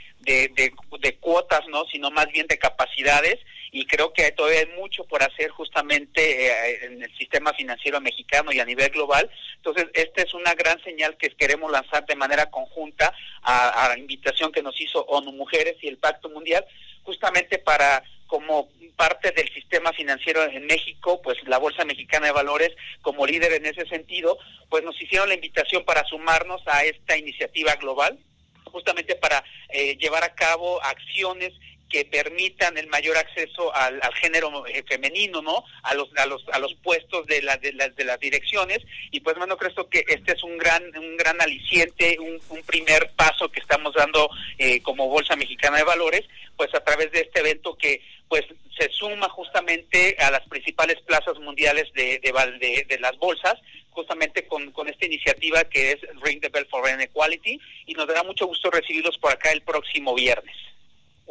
[0.99, 1.85] de, cuotas, ¿no?
[1.85, 3.39] sino más bien de capacidades
[3.73, 8.51] y creo que todavía hay mucho por hacer justamente eh, en el sistema financiero mexicano
[8.51, 9.27] y a nivel global.
[9.55, 13.11] Entonces, esta es una gran señal que queremos lanzar de manera conjunta
[13.41, 16.63] a, a la invitación que nos hizo ONU Mujeres y el Pacto Mundial,
[17.01, 22.69] justamente para como parte del sistema financiero en México, pues la Bolsa Mexicana de Valores,
[23.01, 24.37] como líder en ese sentido,
[24.69, 28.19] pues nos hicieron la invitación para sumarnos a esta iniciativa global,
[28.65, 31.53] justamente para eh, llevar a cabo acciones
[31.93, 35.63] que permitan el mayor acceso al, género eh, femenino, ¿no?
[35.83, 38.79] A los a los a los puestos de las de, de las direcciones
[39.11, 43.51] y pues bueno creo que este es un gran un gran aliciente, un, primer paso
[43.51, 44.27] que estamos dando
[44.57, 46.23] eh, como Bolsa Mexicana de Valores,
[46.57, 48.43] pues a través de este evento que pues
[48.75, 53.53] se suma justamente a las principales plazas mundiales de, de, de, las bolsas,
[53.91, 58.23] justamente con, con, esta iniciativa que es Ring the Bell for Inequality, y nos dará
[58.23, 60.55] mucho gusto recibirlos por acá el próximo viernes.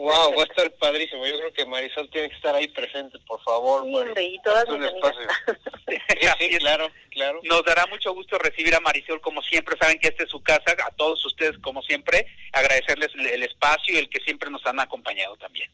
[0.02, 1.24] Wow, va a estar padrísimo.
[1.24, 3.86] Yo creo que Marisol tiene que estar ahí presente, por favor.
[4.16, 4.64] Sí, y todas
[6.40, 7.38] sí, claro, claro.
[7.44, 9.76] Nos dará mucho gusto recibir a Marisol como siempre.
[9.80, 10.74] Saben que esta es su casa.
[10.84, 15.36] A todos ustedes, como siempre, agradecerles el espacio y el que siempre nos han acompañado
[15.36, 15.70] también.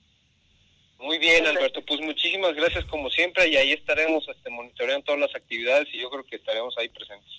[0.99, 1.81] Muy bien, Alberto.
[1.87, 6.11] Pues muchísimas gracias como siempre y ahí estaremos este, monitoreando todas las actividades y yo
[6.11, 7.33] creo que estaremos ahí presentes.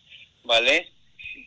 [0.43, 0.91] ¿Vale?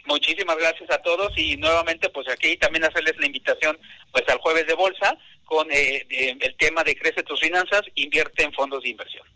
[0.04, 3.78] Muchísimas gracias a todos y nuevamente pues aquí también hacerles la invitación
[4.12, 5.18] pues al jueves de bolsa
[5.52, 6.06] con eh,
[6.40, 9.26] el tema de crece tus finanzas, invierte en fondos de inversión.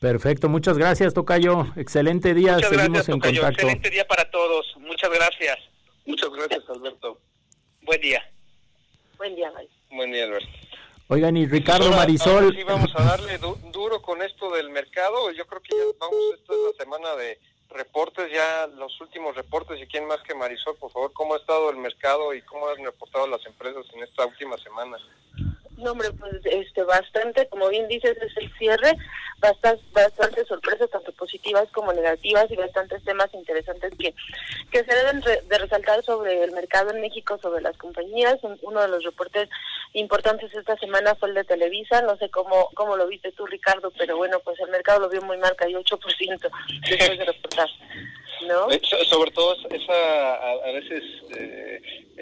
[0.00, 3.48] Perfecto, muchas gracias Tocayo, excelente día, muchas seguimos en contacto.
[3.50, 5.58] Excelente día para todos, muchas gracias.
[6.06, 7.20] Muchas gracias Alberto.
[7.82, 8.20] Buen día.
[9.16, 9.52] Buen día,
[9.92, 10.48] Buen día Alberto.
[11.06, 12.52] Oigan, y Ricardo Marisol.
[12.56, 15.30] sí, vamos a darle duro con esto del mercado.
[15.30, 17.38] Yo creo que ya vamos, esta es la semana de
[17.74, 19.80] reportes, ya los últimos reportes.
[19.80, 21.12] ¿Y quién más que Marisol, por favor?
[21.12, 24.98] ¿Cómo ha estado el mercado y cómo han reportado las empresas en esta última semana?
[25.82, 28.96] No, hombre, pues este, bastante, como bien dices, es el cierre,
[29.38, 34.14] bastante, bastante sorpresas, tanto positivas como negativas, y bastantes temas interesantes que,
[34.70, 38.38] que se deben de resaltar sobre el mercado en México, sobre las compañías.
[38.62, 39.48] Uno de los reportes
[39.94, 43.92] importantes esta semana fue el de Televisa, no sé cómo, cómo lo viste tú, Ricardo,
[43.98, 46.50] pero bueno, pues el mercado lo vio muy mal, cayó 8%
[46.88, 47.68] después de reportar.
[48.46, 48.68] ¿No?
[49.06, 51.02] Sobre todo esa a, veces
[51.36, 51.80] eh,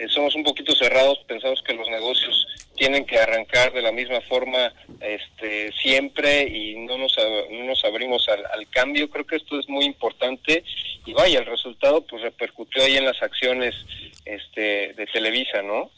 [0.09, 4.73] somos un poquito cerrados, pensamos que los negocios tienen que arrancar de la misma forma
[4.99, 7.15] este, siempre y no nos,
[7.49, 9.09] no nos abrimos al, al, cambio.
[9.09, 10.63] Creo que esto es muy importante
[11.05, 13.75] y vaya, el resultado pues repercutió ahí en las acciones
[14.25, 15.91] este, de Televisa, ¿no?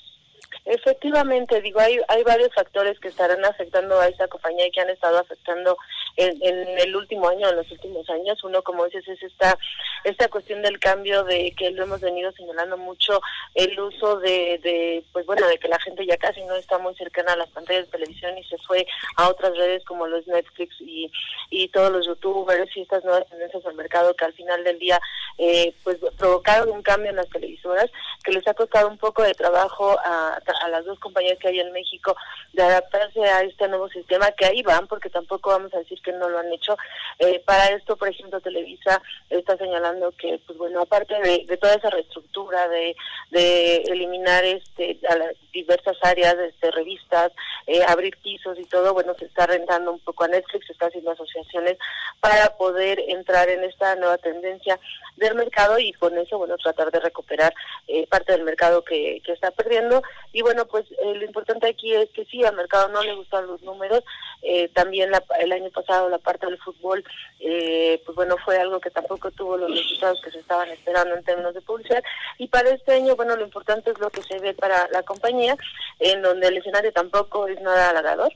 [0.65, 4.89] Efectivamente, digo, hay, hay varios factores que estarán afectando a esta compañía y que han
[4.89, 5.78] estado afectando
[6.15, 8.41] en, en, el último año, en los últimos años.
[8.43, 9.57] Uno, como dices, es esta,
[10.04, 13.22] esta cuestión del cambio de que lo hemos venido señalando mucho,
[13.56, 16.95] el uso de, de, pues bueno, de que la gente ya casi no está muy
[16.95, 18.86] cercana a las pantallas de televisión y se fue
[19.18, 21.12] a otras redes como los Netflix y,
[21.49, 24.99] y todos los youtubers y estas nuevas tendencias al mercado que al final del día
[25.38, 27.89] eh, pues provocaron un cambio en las televisoras
[28.24, 31.60] que les ha costado un poco de trabajo a a las dos compañías que hay
[31.60, 32.16] en México
[32.54, 36.12] de adaptarse a este nuevo sistema, que ahí van, porque tampoco vamos a decir que
[36.14, 36.78] no lo han hecho.
[37.20, 41.89] Eh, para esto, por ejemplo, Televisa está señalando que, pues bueno, aparte de, toda esa
[41.89, 42.96] reestructura, de,
[43.32, 47.32] de eliminar este a las diversas áreas, este, revistas,
[47.68, 50.88] eh, abrir pisos y todo, bueno, se está rentando un poco a Netflix, se está
[50.88, 51.78] haciendo asociaciones
[52.20, 54.80] para poder entrar en esta nueva tendencia
[55.18, 57.54] del mercado y con eso, bueno, tratar de recuperar
[57.88, 60.02] eh, parte del mercado que, que está perdiendo.
[60.32, 63.48] Y bueno, pues eh, lo importante aquí es que sí, al mercado no le gustan
[63.48, 64.04] los números.
[64.44, 67.04] Eh, también el año pasado la parte del fútbol,
[67.39, 71.54] pues bueno, fue algo que tampoco tuvo los resultados que se estaban esperando en términos
[71.54, 72.04] de publicidad.
[72.38, 75.56] Y para este año, bueno, lo importante es lo que se ve para la compañía,
[76.00, 78.32] en donde el escenario tampoco es nada halagador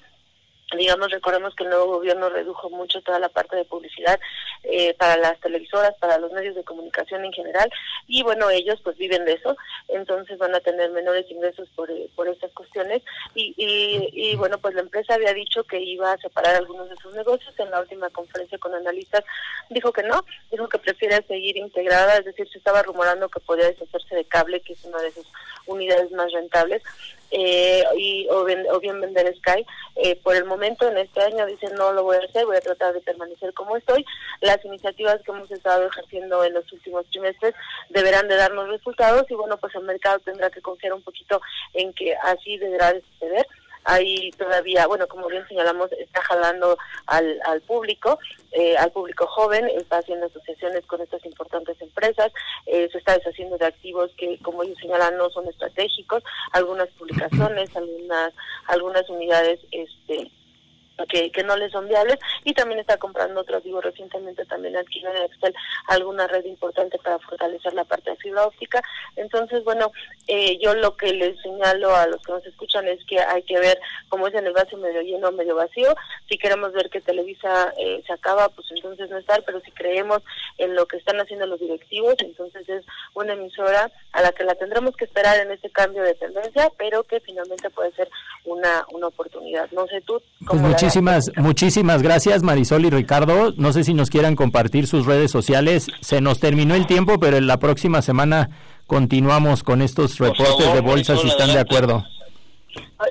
[0.76, 4.20] digamos, recordemos que el nuevo gobierno redujo mucho toda la parte de publicidad
[4.64, 7.72] eh, para las televisoras, para los medios de comunicación en general,
[8.08, 9.56] y bueno, ellos pues viven de eso,
[9.88, 13.02] entonces van a tener menores ingresos por, eh, por estas cuestiones,
[13.34, 16.98] y, y, y, bueno, pues la empresa había dicho que iba a separar algunos de
[16.98, 19.24] sus negocios, en la última conferencia con analistas
[19.70, 23.68] dijo que no, dijo que prefiere seguir integrada, es decir, se estaba rumorando que podía
[23.68, 25.28] deshacerse de cable, que es una de sus
[25.66, 26.82] unidades más rentables,
[27.32, 29.66] eh, y, o, bien vender Sky.
[29.96, 32.62] Eh, por el momento, en este año, dicen no lo voy a hacer, voy a
[32.62, 34.06] tratar de permanecer como estoy.
[34.42, 37.56] Las iniciativas que hemos estado ejerciendo en los últimos trimestres
[37.90, 41.42] deberán de darnos resultados y bueno, pues el mercado tendrá que confiar un poquito
[41.74, 43.48] en que así deberá de suceder
[43.88, 46.78] ahí todavía, bueno, como bien señalamos, está jalando
[47.08, 48.20] al, al público,
[48.52, 52.32] eh, al público joven, está haciendo asociaciones con estas importantes empresas,
[52.66, 57.70] eh, se está deshaciendo de activos que, como ellos señalan, no son estratégicos, algunas publicaciones,
[57.76, 58.34] algunas,
[58.68, 60.32] algunas unidades, este,
[61.06, 65.10] que, que no les son viables y también está comprando otros, digo, recientemente también adquirió
[65.12, 65.54] en Excel
[65.88, 68.82] alguna red importante para fortalecer la parte de fibra óptica.
[69.16, 69.92] Entonces, bueno,
[70.28, 73.60] eh, yo lo que les señalo a los que nos escuchan es que hay que
[73.60, 73.80] ver
[74.10, 75.96] cómo es en el vaso medio lleno, medio vacío.
[76.30, 80.22] Si queremos ver que Televisa eh, se acaba, pues entonces no estar, pero si creemos
[80.58, 84.56] en lo que están haciendo los directivos, entonces es una emisora a la que la
[84.56, 88.10] tendremos que esperar en este cambio de tendencia, pero que finalmente puede ser
[88.46, 89.70] una, una oportunidad.
[89.72, 93.52] No sé tú pues cómo Muchísimas, muchísimas gracias Marisol y Ricardo.
[93.58, 95.88] No sé si nos quieran compartir sus redes sociales.
[96.00, 98.48] Se nos terminó el tiempo, pero en la próxima semana
[98.86, 102.06] continuamos con estos reportes de bolsa si están de acuerdo.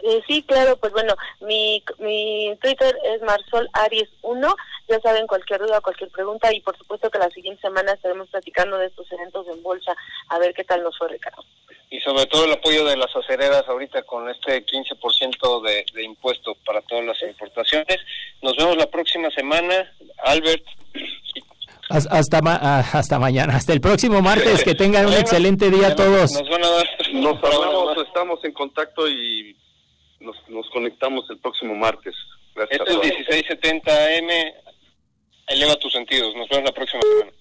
[0.04, 4.56] Eh, sí, claro, pues bueno, mi, mi Twitter es Marsol Aries 1.
[4.88, 8.78] Ya saben, cualquier duda, cualquier pregunta y por supuesto que la siguiente semana estaremos platicando
[8.78, 9.94] de estos eventos en bolsa
[10.30, 11.44] a ver qué tal nos fue, Ricardo
[11.90, 16.56] y sobre todo el apoyo de las acereras ahorita con este 15% de, de impuesto
[16.66, 17.98] para todas las importaciones.
[18.42, 19.92] Nos vemos la próxima semana,
[20.24, 20.64] Albert.
[21.88, 26.32] Hasta, ah, hasta mañana, hasta el próximo martes, que tengan un excelente día todos.
[26.32, 29.56] Nos van a dar, nos estamos en contacto y
[30.18, 32.14] nos, nos conectamos el próximo martes.
[32.56, 34.30] Gracias este es 1670 AM,
[35.46, 37.32] eleva tus sentidos, nos vemos la próxima semana.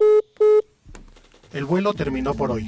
[1.53, 2.67] El vuelo terminó por hoy.